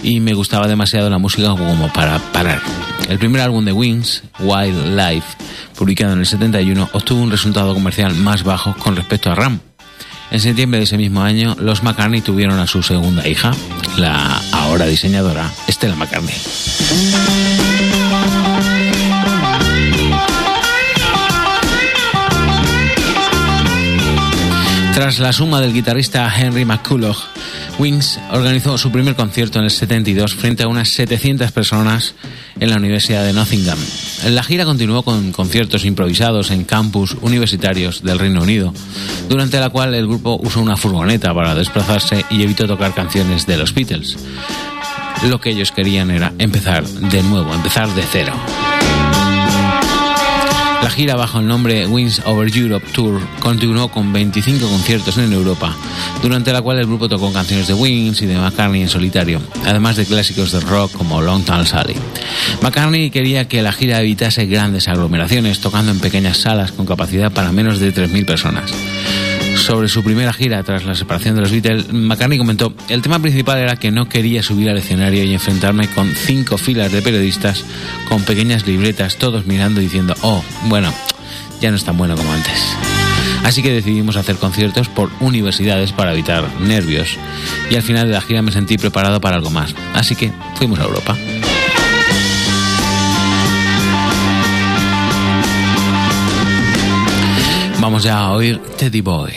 Y 0.03 0.21
me 0.21 0.35
gustaba 0.35 0.67
demasiado 0.67 1.11
la 1.11 1.19
música 1.19 1.49
como 1.51 1.93
para 1.93 2.19
parar. 2.33 2.61
El 3.09 3.19
primer 3.19 3.43
álbum 3.43 3.65
de 3.65 3.73
Wings, 3.73 4.23
Wild 4.41 4.97
Life, 4.97 5.37
publicado 5.77 6.15
en 6.15 6.21
el 6.21 6.27
71, 6.27 6.91
obtuvo 6.93 7.21
un 7.21 7.31
resultado 7.31 7.75
comercial 7.75 8.15
más 8.15 8.43
bajo 8.43 8.75
con 8.79 8.97
respecto 8.97 9.31
a 9.31 9.35
Ram. 9.35 9.61
En 10.33 10.41
septiembre 10.41 10.79
de 10.79 10.85
ese 10.85 10.97
mismo 10.97 11.21
año, 11.23 11.55
los 11.59 11.83
McCartney 11.83 12.23
tuvieron 12.23 12.59
a 12.59 12.67
su 12.67 12.83
segunda 12.83 13.29
hija, 13.29 13.53
la 13.99 14.41
ahora 14.51 14.87
diseñadora 14.87 15.53
Stella 15.69 15.95
McCartney. 15.95 16.35
Tras 24.95 25.19
la 25.19 25.35
suma 25.35 25.61
del 25.61 25.75
guitarrista 25.75 26.33
Henry 26.35 26.65
McCulloch, 26.65 27.19
Wings 27.79 28.19
organizó 28.31 28.79
su 28.79 28.91
primer 28.91 29.15
concierto 29.15 29.59
en 29.59 29.67
el 29.67 29.71
72 29.71 30.35
frente 30.35 30.63
a 30.63 30.69
unas 30.69 30.89
700 30.91 31.53
personas 31.53 32.15
en 32.61 32.71
la 32.71 32.77
Universidad 32.77 33.25
de 33.25 33.33
Nottingham. 33.33 33.79
La 34.29 34.43
gira 34.43 34.65
continuó 34.65 35.03
con 35.03 35.33
conciertos 35.33 35.85
improvisados 35.85 36.51
en 36.51 36.65
campus 36.65 37.17
universitarios 37.21 38.03
del 38.03 38.19
Reino 38.19 38.43
Unido, 38.43 38.73
durante 39.33 39.59
la 39.59 39.71
cual 39.71 39.95
el 39.95 40.07
grupo 40.07 40.39
usó 40.43 40.61
una 40.61 40.77
furgoneta 40.77 41.33
para 41.33 41.55
desplazarse 41.55 42.23
y 42.29 42.43
evitó 42.43 42.67
tocar 42.67 42.93
canciones 42.93 43.47
de 43.47 43.57
los 43.57 43.73
Beatles. 43.73 44.19
Lo 45.27 45.41
que 45.41 45.49
ellos 45.49 45.73
querían 45.73 46.11
era 46.11 46.35
empezar 46.39 46.87
de 46.87 47.23
nuevo, 47.23 47.55
empezar 47.55 47.89
de 47.95 48.03
cero. 48.03 48.35
La 50.83 50.91
gira 50.91 51.15
bajo 51.15 51.39
el 51.39 51.47
nombre 51.47 51.87
Wings 51.87 52.21
Over 52.25 52.55
Europe 52.57 52.87
Tour 52.93 53.21
continuó 53.39 53.89
con 53.89 54.13
25 54.13 54.69
conciertos 54.69 55.17
en 55.17 55.33
Europa, 55.33 55.77
durante 56.21 56.53
la 56.53 56.61
cual 56.61 56.81
el 56.81 56.87
grupo 56.87 57.09
tocó 57.09 57.33
canciones 57.33 57.69
de 57.69 57.75
Wings 57.75 58.21
y 58.23 58.27
de 58.27 58.37
McCartney 58.37 58.83
en 58.83 58.89
solitario, 58.89 59.41
además 59.65 59.95
de 59.95 60.05
clásicos 60.05 60.51
de 60.51 60.59
rock 60.61 60.91
como 60.93 61.23
Long 61.23 61.45
Tall 61.45 61.69
Sally. 61.69 61.95
McCartney 62.63 63.11
quería 63.11 63.47
que 63.47 63.63
la 63.63 63.73
gira 63.73 64.01
evitase 64.01 64.47
grandes 64.47 64.89
aglomeraciones, 64.89 65.61
tocando 65.61 65.93
en 65.93 66.01
pequeñas 66.01 66.39
salas 66.39 66.73
con 66.73 66.85
capacidad 66.85 67.31
para 67.31 67.53
menos 67.53 67.79
de 67.79 67.95
3.000 67.95 68.27
personas. 68.27 68.73
Sobre 69.57 69.89
su 69.89 70.03
primera 70.03 70.33
gira 70.33 70.63
tras 70.63 70.85
la 70.85 70.95
separación 70.95 71.35
de 71.35 71.41
los 71.41 71.51
Beatles, 71.51 71.93
McCartney 71.93 72.39
comentó, 72.39 72.75
el 72.89 73.03
tema 73.03 73.19
principal 73.21 73.59
era 73.59 73.77
que 73.77 73.91
no 73.91 74.09
quería 74.09 74.43
subir 74.43 74.69
al 74.71 74.79
escenario 74.79 75.25
y 75.25 75.33
enfrentarme 75.33 75.89
con 75.89 76.09
cinco 76.15 76.59
filas 76.59 76.91
de 76.93 77.03
periodistas 77.03 77.65
con 78.09 78.23
pequeñas 78.23 78.67
libretas, 78.67 79.17
todos 79.17 79.47
mirando 79.47 79.81
y 79.81 79.85
diciendo, 79.85 80.15
oh, 80.23 80.43
bueno, 80.65 80.93
ya 81.61 81.71
no 81.71 81.77
es 81.77 81.85
tan 81.85 81.97
bueno 81.97 82.17
como 82.17 82.33
antes. 82.33 82.77
Así 83.45 83.63
que 83.63 83.73
decidimos 83.73 84.17
hacer 84.17 84.37
conciertos 84.37 84.89
por 84.89 85.11
universidades 85.21 85.93
para 85.93 86.13
evitar 86.13 86.45
nervios. 86.61 87.17
Y 87.71 87.77
al 87.77 87.83
final 87.83 88.07
de 88.07 88.15
la 88.15 88.21
gira 88.21 88.43
me 88.43 88.53
sentí 88.53 88.79
preparado 88.79 89.21
para 89.21 89.37
algo 89.37 89.51
más. 89.51 89.75
Así 89.95 90.15
que 90.15 90.33
fuimos 90.57 90.79
a 90.79 90.85
Europa. 90.85 91.17
Vamos 97.83 98.05
ya 98.05 98.17
a 98.17 98.37
oír 98.37 98.61
Teddy 98.77 99.01
Boy. 99.01 99.33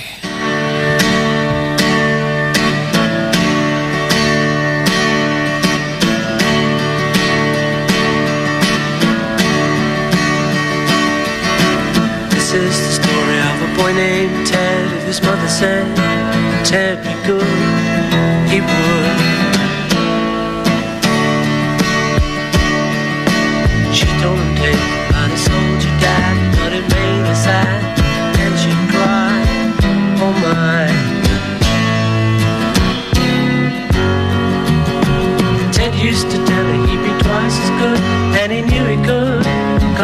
This 12.29 12.53
is 12.53 12.77
the 12.85 12.91
story 13.01 13.39
of 13.49 13.57
a 13.63 13.81
boy 13.81 13.93
named 13.93 14.45
Ted. 14.45 14.93
If 14.93 15.07
his 15.07 15.21
mother 15.23 15.47
said 15.47 15.87
Ted 16.63 17.01
be 17.01 17.13
good, 17.25 18.51
he 18.51 18.61
would. 18.61 19.34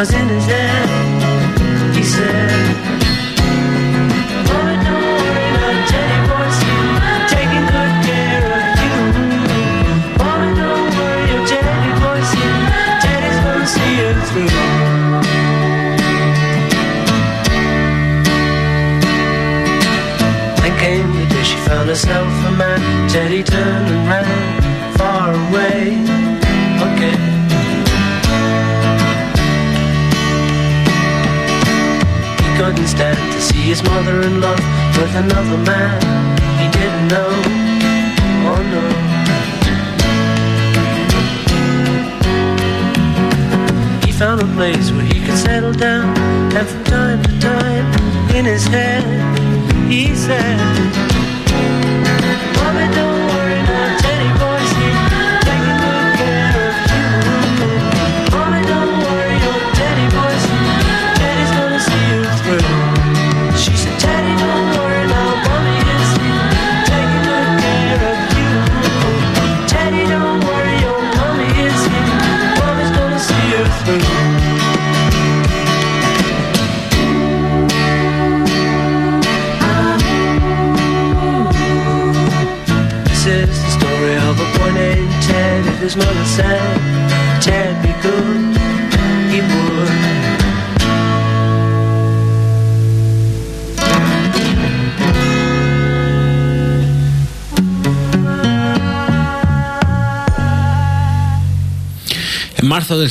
Cause 0.01 0.15
in 0.15 0.27
his 0.29 0.45
head 0.47 0.80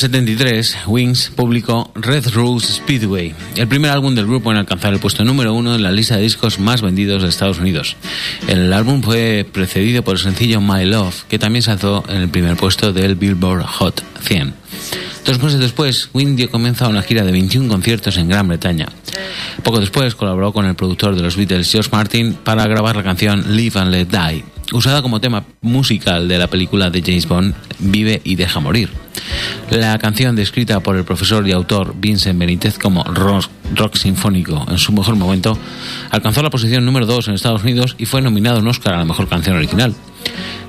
del 0.00 0.12
73, 0.12 0.78
Wings 0.86 1.32
publicó 1.34 1.90
Red 1.94 2.28
Rules 2.32 2.64
Speedway, 2.64 3.34
el 3.56 3.68
primer 3.68 3.90
álbum 3.90 4.14
del 4.14 4.26
grupo 4.26 4.50
en 4.50 4.56
alcanzar 4.56 4.94
el 4.94 4.98
puesto 4.98 5.24
número 5.24 5.52
uno 5.52 5.74
en 5.74 5.82
la 5.82 5.92
lista 5.92 6.16
de 6.16 6.22
discos 6.22 6.58
más 6.58 6.80
vendidos 6.80 7.22
de 7.22 7.28
Estados 7.28 7.58
Unidos. 7.58 7.96
El 8.48 8.72
álbum 8.72 9.02
fue 9.02 9.46
precedido 9.50 10.02
por 10.02 10.14
el 10.14 10.22
sencillo 10.22 10.60
My 10.60 10.84
Love, 10.84 11.24
que 11.28 11.38
también 11.38 11.62
se 11.62 11.72
en 11.72 12.16
el 12.16 12.28
primer 12.30 12.56
puesto 12.56 12.92
del 12.92 13.16
Billboard 13.16 13.64
Hot 13.64 14.02
100. 14.22 14.54
Dos 15.26 15.42
meses 15.42 15.60
después, 15.60 16.08
Wings 16.14 16.36
dio 16.36 16.50
comienzo 16.50 16.86
a 16.86 16.88
una 16.88 17.02
gira 17.02 17.24
de 17.24 17.32
21 17.32 17.68
conciertos 17.68 18.16
en 18.16 18.28
Gran 18.28 18.48
Bretaña. 18.48 18.88
Poco 19.62 19.80
después 19.80 20.14
colaboró 20.14 20.52
con 20.52 20.64
el 20.64 20.76
productor 20.76 21.14
de 21.14 21.22
los 21.22 21.36
Beatles, 21.36 21.70
George 21.70 21.90
Martin, 21.92 22.34
para 22.34 22.66
grabar 22.66 22.96
la 22.96 23.02
canción 23.02 23.56
Live 23.56 23.78
and 23.78 23.90
Let 23.90 24.06
Die, 24.06 24.44
usada 24.72 25.02
como 25.02 25.20
tema 25.20 25.44
musical 25.60 26.28
de 26.28 26.38
la 26.38 26.48
película 26.48 26.90
de 26.90 27.02
James 27.02 27.26
Bond 27.26 27.54
Vive 27.78 28.20
y 28.24 28.36
Deja 28.36 28.60
Morir. 28.60 28.90
La 29.70 29.98
canción, 29.98 30.36
descrita 30.36 30.80
por 30.80 30.96
el 30.96 31.04
profesor 31.04 31.46
y 31.46 31.52
autor 31.52 31.94
Vincent 31.96 32.38
Benítez 32.38 32.78
como 32.78 33.04
rock, 33.04 33.48
rock 33.74 33.96
sinfónico 33.96 34.66
en 34.68 34.78
su 34.78 34.92
mejor 34.92 35.16
momento, 35.16 35.58
alcanzó 36.10 36.42
la 36.42 36.50
posición 36.50 36.84
número 36.84 37.06
2 37.06 37.28
en 37.28 37.34
Estados 37.34 37.62
Unidos 37.62 37.94
y 37.98 38.06
fue 38.06 38.22
nominado 38.22 38.60
un 38.60 38.68
Oscar 38.68 38.94
a 38.94 38.98
la 38.98 39.04
mejor 39.04 39.28
canción 39.28 39.56
original. 39.56 39.94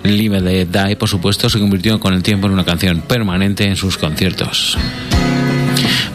Live 0.03 0.41
de 0.41 0.65
Die, 0.65 0.95
por 0.95 1.09
supuesto, 1.09 1.49
se 1.49 1.59
convirtió 1.59 1.99
con 1.99 2.13
el 2.13 2.23
tiempo 2.23 2.47
en 2.47 2.53
una 2.53 2.65
canción 2.65 3.01
permanente 3.01 3.65
en 3.65 3.75
sus 3.75 3.97
conciertos. 3.97 4.77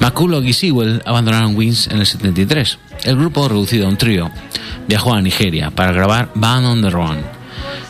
McCulloch 0.01 0.45
y 0.45 0.53
Sewell 0.53 1.03
abandonaron 1.05 1.57
Wings 1.57 1.89
en 1.89 1.99
el 1.99 2.07
73. 2.07 2.79
El 3.05 3.17
grupo, 3.17 3.49
reducido 3.49 3.87
a 3.87 3.89
un 3.89 3.97
trío, 3.97 4.31
viajó 4.89 5.15
a 5.15 5.23
Nigeria 5.23 5.71
para 5.71 5.93
grabar 5.93 6.31
Band 6.35 6.67
on 6.67 6.83
the 6.83 6.91
Run. 6.91 7.36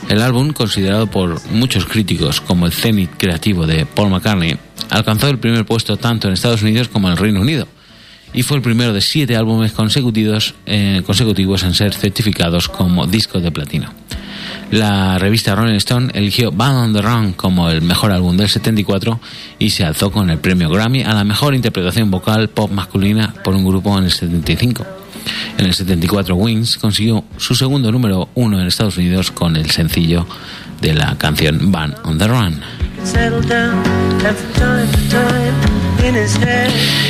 El 0.09 0.22
álbum, 0.22 0.52
considerado 0.52 1.09
por 1.09 1.44
muchos 1.50 1.84
críticos 1.84 2.40
como 2.40 2.66
el 2.66 2.72
cenit 2.72 3.11
creativo 3.16 3.66
de 3.66 3.86
Paul 3.86 4.11
McCartney, 4.11 4.57
alcanzó 4.90 5.28
el 5.28 5.38
primer 5.38 5.66
puesto 5.66 5.96
tanto 5.96 6.28
en 6.28 6.34
Estados 6.34 6.62
Unidos 6.62 6.88
como 6.88 7.09
en 7.09 7.12
el 7.12 7.18
Reino 7.18 7.40
Unido 7.40 7.66
y 8.32 8.42
fue 8.42 8.59
el 8.59 8.62
primero 8.62 8.92
de 8.92 9.00
siete 9.00 9.34
álbumes 9.34 9.72
consecutivos, 9.72 10.54
eh, 10.66 11.02
en 11.07 11.74
ser 11.74 11.94
certificados 11.94 12.68
como 12.68 13.07
disco 13.07 13.40
de 13.40 13.50
platino. 13.50 13.90
La 14.70 15.18
revista 15.18 15.54
Rolling 15.54 15.76
Stone 15.76 16.11
eligió 16.12 16.52
Band 16.52 16.76
on 16.76 16.92
the 16.92 17.00
Run 17.00 17.32
como 17.32 17.70
el 17.70 17.82
mejor 17.82 18.12
álbum 18.12 18.36
del 18.36 18.48
74 18.48 19.20
y 19.59 19.70
se 19.70 19.84
alzó 19.84 20.11
con 20.11 20.28
el 20.28 20.38
premio 20.38 20.68
Grammy 20.68 21.02
a 21.02 21.14
la 21.14 21.24
mejor 21.24 21.54
interpretación 21.54 22.11
vocal 22.11 22.48
pop 22.48 22.70
masculina 22.70 23.32
por 23.42 23.54
un 23.54 23.64
grupo 23.64 23.96
en 23.96 24.04
el 24.04 24.12
75. 24.12 24.84
En 25.59 25.66
el 25.66 25.74
74 25.74 26.35
Wings 26.35 26.79
consiguió 26.79 27.24
su 27.37 27.55
segundo 27.55 27.91
número 27.91 28.29
uno 28.35 28.61
en 28.61 28.66
Estados 28.66 28.97
Unidos 28.97 29.31
con 29.31 29.57
el 29.57 29.70
sencillo 29.70 30.27
de 30.81 30.95
la 30.95 31.16
canción 31.16 31.72
Band 31.72 31.97
on 32.05 32.18
the 32.18 32.27
Run. 32.27 32.61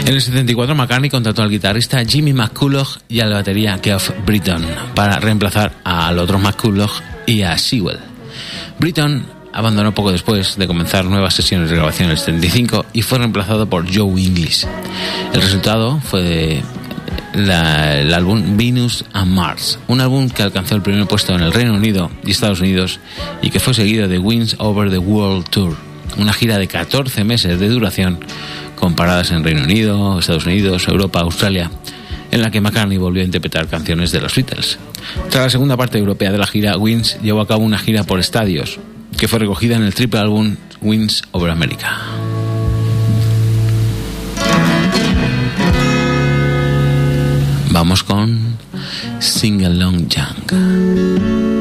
En 0.07 0.14
el 0.14 0.21
74 0.21 0.75
McCartney 0.75 1.11
contrató 1.11 1.43
al 1.43 1.51
guitarrista 1.51 2.05
Jimmy 2.05 2.33
McCulloch 2.33 2.99
y 3.09 3.21
al 3.21 3.33
batería 3.33 3.79
Geoff 3.83 4.11
Britton 4.25 4.64
para 4.95 5.19
reemplazar 5.19 5.73
al 5.85 6.19
otro 6.19 6.39
McCulloch 6.39 7.03
y 7.27 7.43
a 7.43 7.59
Sewell. 7.59 7.99
Britton 8.79 9.25
abandonó 9.53 9.95
poco 9.95 10.12
después 10.12 10.57
de 10.57 10.67
comenzar 10.67 11.07
nuevas 11.07 11.35
sesiones 11.35 11.71
de 11.71 11.77
grabación 11.77 12.07
en 12.07 12.12
el 12.12 12.19
75 12.19 12.87
y 12.93 13.03
fue 13.03 13.19
reemplazado 13.19 13.69
por 13.69 13.87
Joe 13.87 14.21
Inglis. 14.21 14.67
El 15.33 15.41
resultado 15.41 15.99
fue 16.01 16.23
de 16.23 16.62
el 17.37 18.14
álbum 18.14 18.57
Venus 18.57 19.05
and 19.12 19.32
Mars, 19.32 19.78
un 19.89 20.01
álbum 20.01 20.30
que 20.30 20.43
alcanzó 20.43 20.74
el 20.74 20.82
primer 20.82 21.07
puesto 21.07 21.34
en 21.34 21.43
el 21.43 21.53
Reino 21.53 21.74
Unido 21.74 22.11
y 22.24 22.30
Estados 22.30 22.61
Unidos 22.61 22.99
y 23.43 23.51
que 23.51 23.61
fue 23.61 23.74
seguido 23.74 24.09
de 24.09 24.18
Wings 24.18 24.57
Over 24.59 24.91
the 24.91 24.99
World 24.99 25.49
Tour, 25.51 25.76
una 26.16 26.32
gira 26.32 26.59
de 26.59 26.66
14 26.66 27.24
meses 27.24 27.61
de 27.61 27.68
duración 27.68 28.18
con 28.74 28.95
paradas 28.95 29.30
en 29.32 29.45
Reino 29.45 29.64
Unido, 29.64 30.18
Estados 30.18 30.47
Unidos, 30.47 30.89
Europa, 30.89 31.20
Australia, 31.20 31.70
en 32.30 32.43
la 32.43 32.51
que 32.51 32.61
McCartney 32.61 32.97
volvió 32.99 33.22
a 33.22 33.26
interpretar 33.26 33.68
canciones 33.68 34.12
de 34.12 34.20
los 34.20 34.34
Beatles. 34.34 34.78
Tras 35.30 35.45
la 35.45 35.51
segunda 35.51 35.76
parte 35.76 35.99
europea 35.99 36.32
de 36.32 36.39
la 36.39 36.47
gira, 36.47 36.76
Wings 36.78 37.18
llevó 37.22 37.43
a 37.43 37.47
cabo 37.47 37.64
una 37.64 37.78
gira 37.78 38.05
por 38.05 38.18
estadios, 38.18 38.78
que 39.18 39.28
fue 39.28 39.39
recogida 39.39 39.76
en 39.76 39.82
el 39.82 39.95
triple 39.95 40.20
álbum 40.20 40.57
Wings 40.80 41.22
Over 41.32 41.51
America. 41.51 41.99
Vamos 47.77 48.03
con 48.03 48.57
Sing 49.20 49.62
Along 49.66 50.09
Young. 50.09 51.55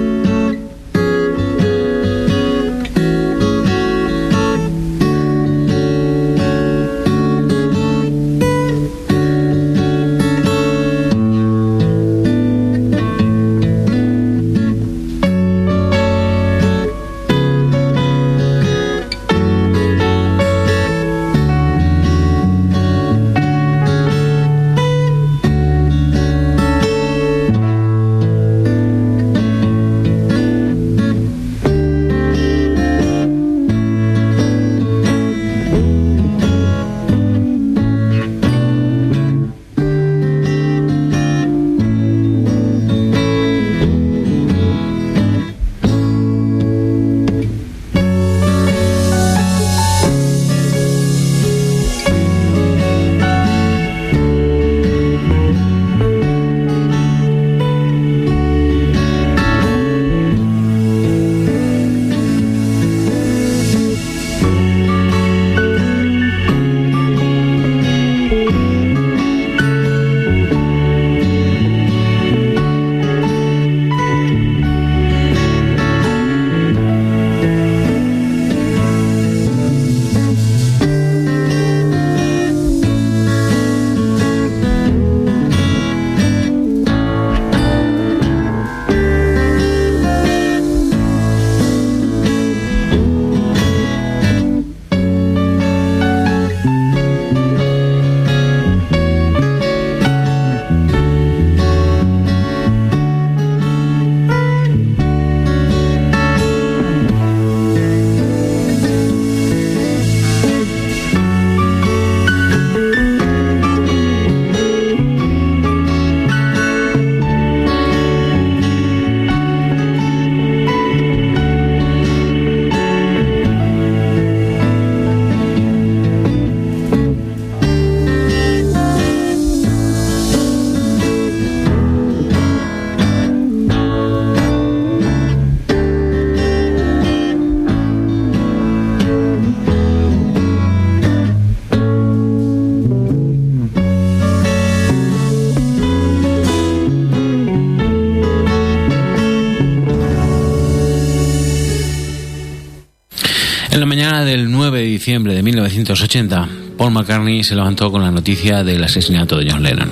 Diciembre 155.05 155.35
de 155.35 155.43
1980, 155.43 156.49
Paul 156.79 156.91
McCartney 156.91 157.43
se 157.43 157.53
levantó 157.53 157.91
con 157.91 158.01
la 158.01 158.09
noticia 158.09 158.63
del 158.63 158.83
asesinato 158.83 159.37
de 159.37 159.51
John 159.51 159.61
Lennon, 159.61 159.91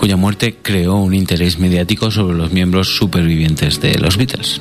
cuya 0.00 0.16
muerte 0.16 0.56
creó 0.60 0.96
un 0.96 1.14
interés 1.14 1.60
mediático 1.60 2.10
sobre 2.10 2.36
los 2.36 2.50
miembros 2.50 2.96
supervivientes 2.96 3.80
de 3.80 3.96
los 3.96 4.16
Beatles. 4.16 4.60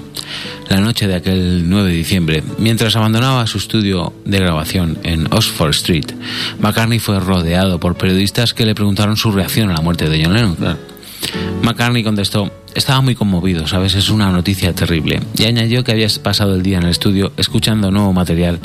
La 0.69 0.79
noche 0.79 1.07
de 1.07 1.15
aquel 1.15 1.67
9 1.67 1.89
de 1.89 1.95
diciembre, 1.95 2.43
mientras 2.59 2.95
abandonaba 2.95 3.47
su 3.47 3.57
estudio 3.57 4.13
de 4.25 4.37
grabación 4.37 4.99
en 5.01 5.25
Oxford 5.33 5.71
Street, 5.71 6.11
McCartney 6.59 6.99
fue 6.99 7.19
rodeado 7.19 7.79
por 7.79 7.97
periodistas 7.97 8.53
que 8.53 8.67
le 8.67 8.75
preguntaron 8.75 9.17
su 9.17 9.31
reacción 9.31 9.71
a 9.71 9.73
la 9.73 9.81
muerte 9.81 10.07
de 10.07 10.23
John 10.23 10.35
Lennon. 10.35 10.55
McCartney 11.63 12.03
contestó, 12.03 12.51
estaba 12.75 13.01
muy 13.01 13.15
conmovido, 13.15 13.65
sabes, 13.65 13.95
es 13.95 14.09
una 14.09 14.31
noticia 14.31 14.73
terrible. 14.73 15.19
Y 15.35 15.45
añadió 15.45 15.83
que 15.83 15.93
había 15.93 16.09
pasado 16.21 16.53
el 16.53 16.61
día 16.61 16.77
en 16.77 16.83
el 16.83 16.91
estudio 16.91 17.31
escuchando 17.37 17.89
nuevo 17.89 18.13
material 18.13 18.59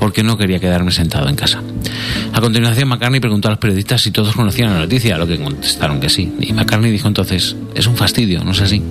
porque 0.00 0.22
no 0.22 0.38
quería 0.38 0.58
quedarme 0.58 0.92
sentado 0.92 1.28
en 1.28 1.36
casa. 1.36 1.62
A 2.32 2.40
continuación, 2.40 2.88
McCartney 2.88 3.20
preguntó 3.20 3.48
a 3.48 3.50
los 3.50 3.60
periodistas 3.60 4.00
si 4.00 4.10
todos 4.10 4.34
conocían 4.34 4.72
la 4.72 4.78
noticia, 4.78 5.16
a 5.16 5.18
lo 5.18 5.26
que 5.26 5.38
contestaron 5.38 6.00
que 6.00 6.08
sí. 6.08 6.32
Y 6.40 6.54
McCartney 6.54 6.90
dijo 6.90 7.06
entonces, 7.06 7.54
es 7.74 7.86
un 7.86 7.96
fastidio, 7.96 8.42
no 8.42 8.52
es 8.52 8.62
así. 8.62 8.82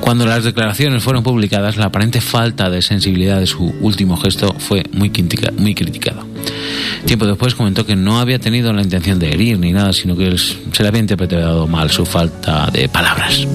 Cuando 0.00 0.26
las 0.26 0.42
declaraciones 0.42 1.00
fueron 1.00 1.22
publicadas, 1.22 1.76
la 1.76 1.86
aparente 1.86 2.20
falta 2.20 2.68
de 2.70 2.82
sensibilidad 2.82 3.38
de 3.38 3.46
su 3.46 3.72
último 3.80 4.16
gesto 4.16 4.52
fue 4.58 4.82
muy, 4.90 5.12
muy 5.58 5.74
criticado. 5.76 6.26
Tiempo 7.06 7.24
después 7.24 7.54
comentó 7.54 7.86
que 7.86 7.94
no 7.94 8.18
había 8.18 8.40
tenido 8.40 8.72
la 8.72 8.82
intención 8.82 9.20
de 9.20 9.32
herir 9.32 9.60
ni 9.60 9.70
nada, 9.70 9.92
sino 9.92 10.16
que 10.16 10.36
se 10.36 10.82
le 10.82 10.88
había 10.88 11.00
interpretado 11.00 11.68
mal 11.68 11.88
su 11.92 12.04
falta 12.04 12.68
de 12.72 12.88
palabras. 12.88 13.46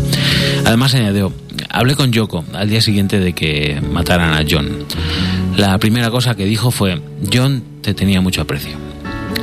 Además 0.66 0.94
añadió, 0.96 1.34
hablé 1.70 1.96
con 1.96 2.14
Yoko 2.14 2.46
al 2.54 2.70
día 2.70 2.80
siguiente 2.80 3.20
de 3.20 3.34
que 3.34 3.82
mataran 3.82 4.34
a 4.34 4.46
John. 4.50 4.86
La 5.58 5.76
primera 5.80 6.12
cosa 6.12 6.36
que 6.36 6.46
dijo 6.46 6.70
fue, 6.70 7.02
John 7.34 7.64
te 7.82 7.96
tenía 7.96 8.22
mucho 8.22 8.44
aprecio. 8.44 8.78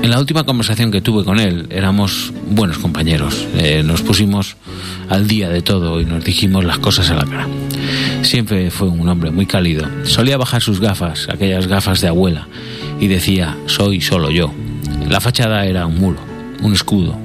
En 0.01 0.11
la 0.11 0.21
última 0.21 0.45
conversación 0.45 0.93
que 0.93 1.01
tuve 1.01 1.25
con 1.25 1.41
él 1.41 1.67
éramos 1.71 2.33
buenos 2.51 2.79
compañeros, 2.79 3.49
eh, 3.57 3.83
nos 3.85 4.03
pusimos 4.03 4.57
al 5.09 5.27
día 5.27 5.49
de 5.49 5.61
todo 5.61 6.01
y 6.01 6.05
nos 6.05 6.25
dijimos 6.25 6.65
las 6.65 6.79
cosas 6.79 7.11
a 7.11 7.17
la 7.17 7.25
cara. 7.25 7.49
Siempre 8.23 8.71
fue 8.71 8.87
un 8.89 9.09
hombre 9.09 9.33
muy 9.33 9.47
cálido, 9.47 9.89
solía 10.05 10.37
bajar 10.37 10.62
sus 10.62 10.79
gafas, 10.79 11.29
aquellas 11.29 11.67
gafas 11.67 12.01
de 12.01 12.07
abuela, 12.07 12.47
y 13.01 13.09
decía, 13.09 13.57
soy 13.67 14.01
solo 14.01 14.31
yo. 14.31 14.53
La 15.09 15.21
fachada 15.21 15.67
era 15.67 15.85
un 15.85 15.99
muro, 15.99 16.21
un 16.62 16.75
escudo. 16.75 17.19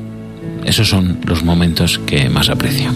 Esos 0.65 0.89
son 0.89 1.19
los 1.27 1.43
momentos 1.43 1.99
que 2.07 2.27
más 2.27 2.49
aprecio. 2.49 2.91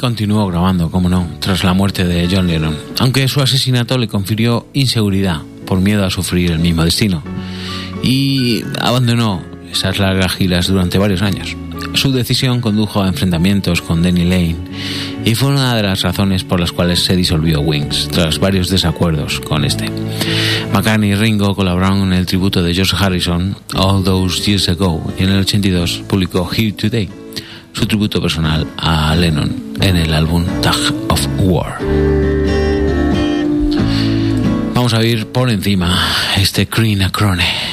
Continuó 0.00 0.46
grabando, 0.46 0.90
como 0.90 1.10
no, 1.10 1.28
tras 1.40 1.62
la 1.62 1.74
muerte 1.74 2.04
de 2.04 2.26
John 2.30 2.46
Lennon, 2.46 2.74
aunque 3.00 3.28
su 3.28 3.42
asesinato 3.42 3.98
le 3.98 4.08
confirió 4.08 4.66
inseguridad 4.72 5.42
por 5.66 5.80
miedo 5.80 6.06
a 6.06 6.10
sufrir 6.10 6.52
el 6.52 6.58
mismo 6.58 6.84
destino, 6.84 7.22
y 8.02 8.64
abandonó 8.80 9.42
esas 9.70 9.98
largas 9.98 10.32
giras 10.32 10.68
durante 10.68 10.96
varios 10.96 11.20
años. 11.20 11.54
Su 11.92 12.12
decisión 12.12 12.62
condujo 12.62 13.02
a 13.02 13.08
enfrentamientos 13.08 13.82
con 13.82 14.02
Danny 14.02 14.24
Lane 14.24 14.56
y 15.24 15.34
fue 15.34 15.50
una 15.50 15.74
de 15.74 15.82
las 15.82 16.02
razones 16.02 16.44
por 16.44 16.60
las 16.60 16.72
cuales 16.72 17.04
se 17.04 17.14
disolvió 17.14 17.60
Wings, 17.60 18.08
tras 18.10 18.38
varios 18.38 18.70
desacuerdos 18.70 19.40
con 19.40 19.64
este. 19.66 19.90
McCartney 20.72 21.10
y 21.10 21.14
Ringo 21.14 21.54
colaboraron 21.54 22.04
en 22.04 22.14
el 22.14 22.26
tributo 22.26 22.62
de 22.62 22.74
George 22.74 22.96
Harrison, 22.98 23.54
All 23.74 24.02
Those 24.02 24.42
Years 24.44 24.68
Ago, 24.70 25.12
y 25.18 25.24
en 25.24 25.30
el 25.30 25.40
82 25.40 26.04
publicó 26.08 26.48
Here 26.50 26.72
Today 26.72 27.08
su 27.72 27.86
tributo 27.86 28.20
personal 28.20 28.66
a 28.78 29.14
Lennon 29.14 29.69
en 29.80 29.96
el 29.96 30.14
álbum 30.14 30.44
Tag 30.62 30.76
of 31.08 31.26
War. 31.38 31.78
Vamos 34.74 34.94
a 34.94 35.04
ir 35.04 35.26
por 35.26 35.50
encima 35.50 35.98
este 36.36 36.66
Green 36.66 37.02
Acrone. 37.02 37.69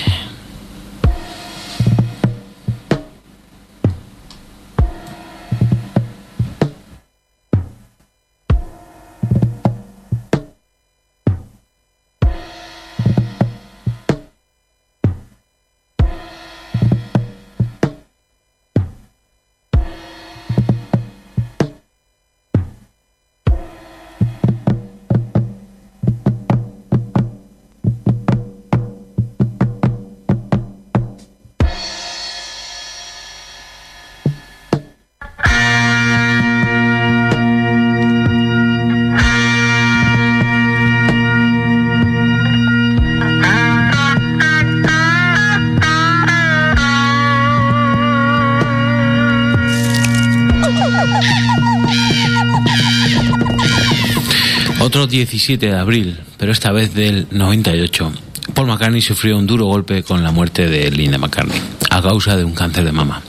17 55.18 55.65
de 55.65 55.76
abril, 55.76 56.20
pero 56.38 56.51
esta 56.51 56.72
vez 56.72 56.93
del 56.93 57.26
98, 57.32 58.13
Paul 58.53 58.68
McCartney 58.68 59.01
sufrió 59.01 59.36
un 59.36 59.47
duro 59.47 59.65
golpe 59.65 60.03
con 60.03 60.22
la 60.22 60.30
muerte 60.30 60.70
de 60.70 60.91
Linda 60.91 61.18
McCartney, 61.18 61.59
a 61.89 62.03
causa 62.03 62.38
de 62.38 62.43
un 62.43 62.53
cáncer 62.53 62.86
de 62.86 62.91
mama. 62.91 63.24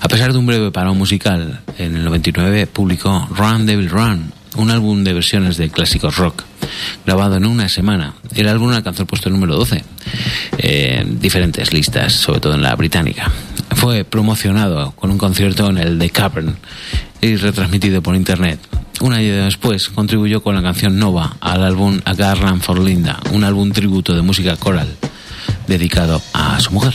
A 0.00 0.08
pesar 0.08 0.32
de 0.32 0.40
un 0.40 0.46
breve 0.46 0.72
parón 0.72 0.98
musical, 0.98 1.60
en 1.78 1.94
el 1.94 2.02
99 2.02 2.66
publicó 2.66 3.28
Run 3.30 3.66
Devil 3.66 3.88
Run, 3.88 4.32
un 4.56 4.70
álbum 4.72 5.04
de 5.04 5.12
versiones 5.12 5.56
de 5.58 5.70
clásicos 5.70 6.16
rock, 6.16 6.42
grabado 7.06 7.36
en 7.36 7.46
una 7.46 7.68
semana. 7.68 8.14
El 8.34 8.48
álbum 8.48 8.70
alcanzó 8.70 9.02
el 9.02 9.06
puesto 9.06 9.30
número 9.30 9.54
12 9.54 9.84
en 10.58 11.20
diferentes 11.20 11.72
listas, 11.72 12.14
sobre 12.14 12.40
todo 12.40 12.54
en 12.56 12.62
la 12.62 12.74
británica. 12.74 13.30
Fue 13.76 14.02
promocionado 14.02 14.90
con 14.96 15.12
un 15.12 15.18
concierto 15.18 15.70
en 15.70 15.78
el 15.78 16.00
The 16.00 16.10
Cavern 16.10 16.56
y 17.20 17.36
retransmitido 17.36 18.02
por 18.02 18.16
internet. 18.16 18.58
Un 19.02 19.12
año 19.14 19.44
después 19.46 19.88
contribuyó 19.88 20.44
con 20.44 20.54
la 20.54 20.62
canción 20.62 20.96
Nova 20.96 21.36
al 21.40 21.64
álbum 21.64 22.00
A 22.04 22.14
Garland 22.14 22.62
for 22.62 22.78
Linda, 22.78 23.18
un 23.32 23.42
álbum 23.42 23.72
tributo 23.72 24.14
de 24.14 24.22
música 24.22 24.56
coral 24.56 24.96
dedicado 25.66 26.22
a 26.32 26.60
su 26.60 26.70
mujer. 26.70 26.94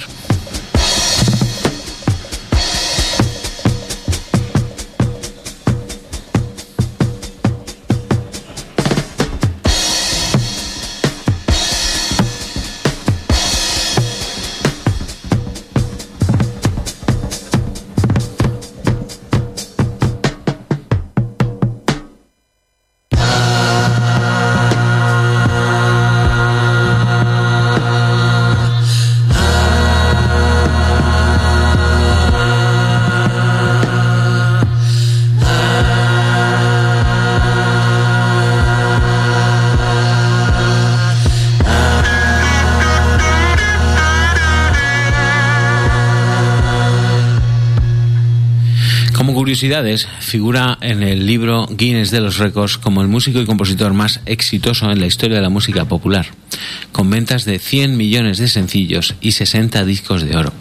Curiosidades, 49.38 50.08
figura 50.20 50.80
en 50.82 51.04
el 51.04 51.28
libro 51.28 51.68
Guinness 51.70 52.10
de 52.10 52.22
los 52.22 52.40
Récords 52.40 52.78
como 52.78 53.04
el 53.04 53.08
músico 53.08 53.40
y 53.40 53.46
compositor 53.46 53.94
más 53.94 54.20
exitoso 54.26 54.92
en 54.92 55.00
la 55.00 55.06
historia 55.06 55.38
de 55.38 55.44
la 55.44 55.50
música 55.50 55.86
popular, 55.86 56.26
con 56.92 57.10
ventas 57.10 57.46
de 57.46 57.60
100 57.60 57.96
millones 57.98 58.40
de 58.40 58.48
sencillos 58.48 59.14
y 59.22 59.34
60 59.34 59.86
discos 59.86 60.24
de 60.24 60.36
oro. 60.36 60.52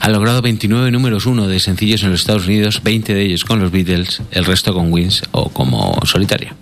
Ha 0.00 0.08
logrado 0.08 0.42
29 0.42 0.90
números 0.90 1.26
uno 1.26 1.46
de 1.46 1.60
sencillos 1.60 2.02
en 2.02 2.10
los 2.10 2.20
Estados 2.20 2.46
Unidos, 2.46 2.82
20 2.82 3.14
de 3.14 3.22
ellos 3.22 3.44
con 3.44 3.60
los 3.60 3.70
Beatles, 3.70 4.20
el 4.32 4.44
resto 4.44 4.74
con 4.74 4.92
Wings 4.92 5.22
o 5.30 5.48
como 5.50 5.98
solitaria. 6.04 6.56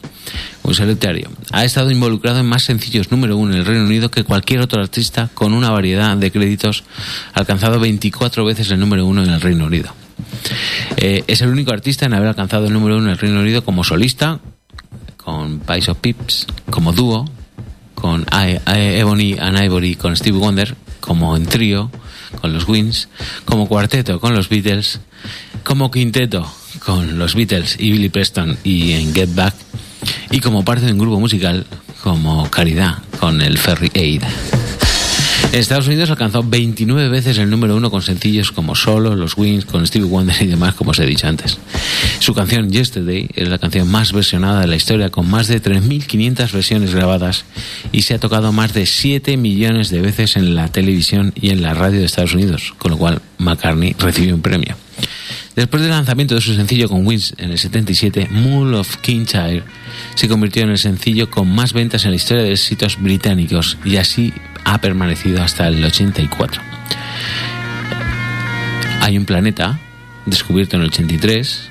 Un 0.62 0.74
solitario. 0.74 1.30
Ha 1.52 1.64
estado 1.64 1.90
involucrado 1.90 2.40
en 2.40 2.46
más 2.46 2.64
sencillos 2.64 3.10
número 3.10 3.36
uno 3.38 3.52
en 3.52 3.60
el 3.60 3.64
Reino 3.64 3.84
Unido 3.84 4.10
que 4.10 4.24
cualquier 4.24 4.60
otro 4.60 4.80
artista 4.80 5.30
con 5.32 5.54
una 5.54 5.70
variedad 5.70 6.16
de 6.18 6.30
créditos, 6.30 6.84
alcanzado 7.32 7.80
24 7.80 8.44
veces 8.44 8.70
el 8.70 8.78
número 8.78 9.06
uno 9.06 9.24
en 9.24 9.30
el 9.30 9.40
Reino 9.40 9.64
Unido. 9.64 10.05
Eh, 10.96 11.24
es 11.26 11.40
el 11.42 11.48
único 11.48 11.72
artista 11.72 12.06
en 12.06 12.14
haber 12.14 12.28
alcanzado 12.28 12.66
el 12.66 12.72
número 12.72 12.96
uno 12.96 13.06
en 13.06 13.12
el 13.12 13.18
Reino 13.18 13.40
Unido 13.40 13.64
como 13.64 13.84
solista, 13.84 14.40
con 15.16 15.60
Pies 15.60 15.88
of 15.88 15.98
Pips, 15.98 16.46
como 16.70 16.92
dúo, 16.92 17.28
con 17.94 18.22
I- 18.32 18.58
I- 18.66 18.98
Ebony 19.00 19.36
and 19.38 19.62
Ivory 19.62 19.94
con 19.96 20.16
Stevie 20.16 20.38
Wonder, 20.38 20.76
como 21.00 21.36
en 21.36 21.46
trío 21.46 21.90
con 22.40 22.52
los 22.52 22.68
Wings, 22.68 23.08
como 23.44 23.66
cuarteto 23.68 24.20
con 24.20 24.34
los 24.34 24.48
Beatles, 24.48 25.00
como 25.64 25.90
quinteto 25.90 26.46
con 26.84 27.18
los 27.18 27.34
Beatles 27.34 27.76
y 27.78 27.90
Billy 27.90 28.08
Preston 28.08 28.58
y 28.64 28.92
en 28.92 29.14
Get 29.14 29.34
Back, 29.34 29.54
y 30.30 30.40
como 30.40 30.64
parte 30.64 30.86
de 30.86 30.92
un 30.92 30.98
grupo 30.98 31.18
musical 31.18 31.66
como 32.02 32.48
Caridad 32.50 32.98
con 33.18 33.40
el 33.40 33.58
Ferry 33.58 33.90
Aid. 33.94 34.22
Estados 35.60 35.86
Unidos 35.86 36.10
alcanzó 36.10 36.42
29 36.42 37.08
veces 37.08 37.38
el 37.38 37.48
número 37.48 37.76
uno 37.76 37.90
con 37.90 38.02
sencillos 38.02 38.52
como 38.52 38.74
Solo, 38.74 39.16
Los 39.16 39.36
Wings, 39.38 39.64
con 39.64 39.86
Stevie 39.86 40.06
Wonder 40.06 40.36
y 40.42 40.46
demás, 40.46 40.74
como 40.74 40.90
os 40.90 40.98
he 40.98 41.06
dicho 41.06 41.26
antes. 41.26 41.58
Su 42.18 42.34
canción 42.34 42.70
Yesterday 42.70 43.28
es 43.34 43.48
la 43.48 43.58
canción 43.58 43.88
más 43.88 44.12
versionada 44.12 44.60
de 44.60 44.66
la 44.66 44.76
historia, 44.76 45.10
con 45.10 45.30
más 45.30 45.48
de 45.48 45.62
3.500 45.62 46.52
versiones 46.52 46.94
grabadas 46.94 47.44
y 47.90 48.02
se 48.02 48.14
ha 48.14 48.18
tocado 48.18 48.52
más 48.52 48.74
de 48.74 48.84
7 48.84 49.36
millones 49.38 49.88
de 49.88 50.02
veces 50.02 50.36
en 50.36 50.54
la 50.54 50.68
televisión 50.68 51.32
y 51.34 51.50
en 51.50 51.62
la 51.62 51.72
radio 51.72 52.00
de 52.00 52.04
Estados 52.04 52.34
Unidos, 52.34 52.74
con 52.76 52.90
lo 52.90 52.98
cual 52.98 53.22
McCartney 53.38 53.94
recibió 53.98 54.34
un 54.34 54.42
premio. 54.42 54.76
Después 55.54 55.80
del 55.80 55.90
lanzamiento 55.90 56.34
de 56.34 56.42
su 56.42 56.54
sencillo 56.54 56.86
con 56.88 57.06
Wings 57.06 57.34
en 57.38 57.50
el 57.50 57.58
77, 57.58 58.28
Mool 58.30 58.74
of 58.74 58.98
Kingshire 58.98 59.62
se 60.14 60.28
convirtió 60.28 60.64
en 60.64 60.70
el 60.70 60.78
sencillo 60.78 61.30
con 61.30 61.48
más 61.48 61.72
ventas 61.72 62.04
en 62.04 62.10
la 62.10 62.16
historia 62.16 62.42
de 62.42 62.52
éxitos 62.52 63.00
británicos 63.00 63.78
y 63.82 63.96
así 63.96 64.34
ha 64.66 64.78
permanecido 64.80 65.42
hasta 65.42 65.68
el 65.68 65.82
84. 65.84 66.60
Hay 69.00 69.16
un 69.16 69.24
planeta 69.24 69.78
descubierto 70.26 70.74
en 70.74 70.82
el 70.82 70.88
83, 70.88 71.70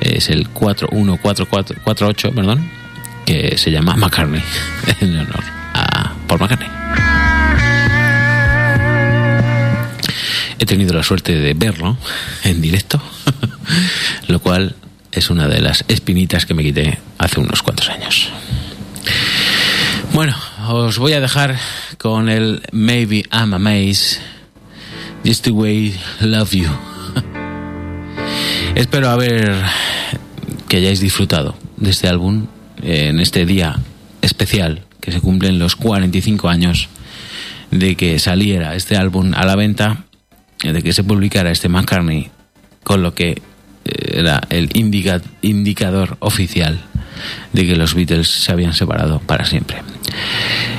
es 0.00 0.30
el 0.30 0.48
414448, 0.48 2.32
perdón, 2.32 2.70
que 3.26 3.58
se 3.58 3.70
llama 3.70 3.94
McCartney, 3.94 4.42
en 5.00 5.18
honor 5.18 5.44
a 5.74 6.14
Paul 6.26 6.40
McCartney. 6.40 6.68
He 10.58 10.64
tenido 10.64 10.94
la 10.94 11.02
suerte 11.02 11.34
de 11.34 11.52
verlo 11.52 11.98
en 12.44 12.62
directo, 12.62 13.02
lo 14.28 14.40
cual 14.40 14.76
es 15.10 15.28
una 15.28 15.46
de 15.46 15.60
las 15.60 15.84
espinitas 15.88 16.46
que 16.46 16.54
me 16.54 16.62
quité 16.62 16.98
hace 17.18 17.38
unos 17.38 17.62
cuantos 17.62 17.90
años. 17.90 18.30
Bueno, 20.14 20.34
os 20.68 20.98
voy 20.98 21.12
a 21.12 21.20
dejar 21.20 21.58
con 21.98 22.28
el 22.28 22.62
Maybe 22.72 23.24
I'm 23.32 23.54
Amazed, 23.54 24.20
Just 25.24 25.44
the 25.44 25.50
Way 25.50 25.96
Love 26.20 26.52
You. 26.52 26.68
Espero 28.74 29.10
haber 29.10 29.54
que 30.68 30.76
hayáis 30.76 31.00
disfrutado 31.00 31.56
de 31.76 31.90
este 31.90 32.08
álbum 32.08 32.46
en 32.82 33.20
este 33.20 33.44
día 33.46 33.76
especial 34.20 34.84
que 35.00 35.12
se 35.12 35.20
cumplen 35.20 35.58
los 35.58 35.76
45 35.76 36.48
años 36.48 36.88
de 37.70 37.96
que 37.96 38.18
saliera 38.18 38.74
este 38.76 38.96
álbum 38.96 39.32
a 39.34 39.44
la 39.44 39.56
venta, 39.56 40.04
de 40.62 40.82
que 40.82 40.92
se 40.92 41.02
publicara 41.02 41.50
este 41.50 41.68
McCartney, 41.68 42.30
con 42.84 43.02
lo 43.02 43.14
que 43.14 43.42
era 43.84 44.40
el 44.50 44.70
indica- 44.74 45.20
indicador 45.42 46.16
oficial 46.20 46.80
de 47.52 47.66
que 47.66 47.76
los 47.76 47.94
Beatles 47.94 48.28
se 48.28 48.52
habían 48.52 48.72
separado 48.74 49.20
para 49.20 49.44
siempre. 49.44 49.78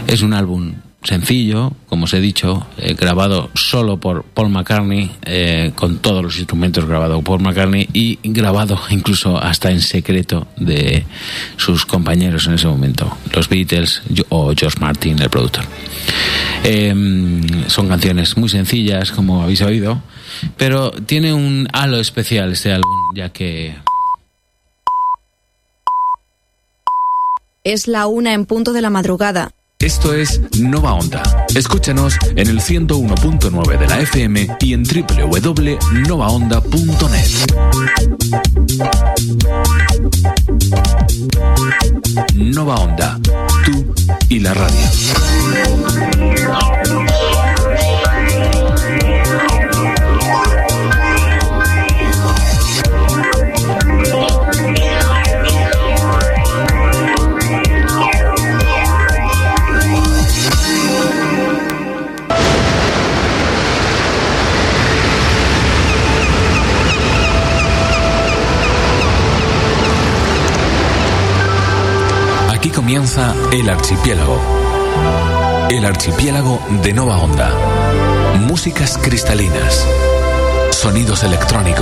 Es 0.08 0.22
un 0.22 0.34
álbum 0.34 0.74
sencillo, 1.04 1.74
como 1.88 2.06
os 2.06 2.14
he 2.14 2.20
dicho, 2.20 2.66
eh, 2.78 2.94
grabado 2.94 3.50
solo 3.54 3.98
por 3.98 4.24
Paul 4.24 4.50
McCartney, 4.50 5.12
eh, 5.26 5.72
con 5.76 6.00
todos 6.00 6.24
los 6.24 6.38
instrumentos 6.38 6.86
grabados 6.86 7.24
por 7.24 7.42
McCartney 7.42 7.90
y 7.94 8.20
grabado 8.24 8.80
incluso 8.90 9.38
hasta 9.38 9.72
en 9.72 9.82
secreto 9.82 10.48
de 10.58 11.06
sus 11.58 11.86
compañeros 11.86 12.48
en 12.48 12.54
ese 12.54 12.68
momento, 12.68 13.18
los 13.34 13.50
Beatles 13.50 14.02
o 14.30 14.54
George 14.56 14.80
Martin, 14.80 15.22
el 15.22 15.30
productor. 15.30 15.66
Eh, 16.64 16.94
son 17.68 17.88
canciones 17.88 18.38
muy 18.38 18.50
sencillas, 18.50 19.12
como 19.12 19.44
habéis 19.44 19.62
oído, 19.62 20.02
pero 20.58 20.92
tiene 20.92 21.34
un 21.34 21.68
halo 21.74 22.00
especial 22.00 22.52
este 22.52 22.72
álbum, 22.72 23.16
ya 23.16 23.30
que 23.30 23.76
Es 27.64 27.88
la 27.88 28.08
una 28.08 28.34
en 28.34 28.46
punto 28.46 28.74
de 28.74 28.82
la 28.82 28.90
madrugada. 28.90 29.54
Esto 29.80 30.14
es 30.14 30.40
Nova 30.60 30.94
Onda. 30.94 31.24
Escúchanos 31.56 32.16
en 32.36 32.48
el 32.48 32.60
101.9 32.60 33.78
de 33.78 33.88
la 33.88 34.00
FM 34.00 34.48
y 34.62 34.74
en 34.74 34.84
www.novaonda.net. 34.84 37.30
Nova 42.36 42.76
Onda, 42.76 43.20
tú 43.66 43.94
y 44.30 44.40
la 44.40 44.54
radio. 44.54 44.86
El 73.54 73.70
Archipiélago. 73.70 74.40
El 75.70 75.86
Archipiélago 75.86 76.60
de 76.82 76.92
Nova 76.92 77.20
Onda. 77.20 77.54
Músicas 78.40 78.98
cristalinas. 78.98 79.88
Sonidos 80.72 81.24
electrónicos. 81.24 81.82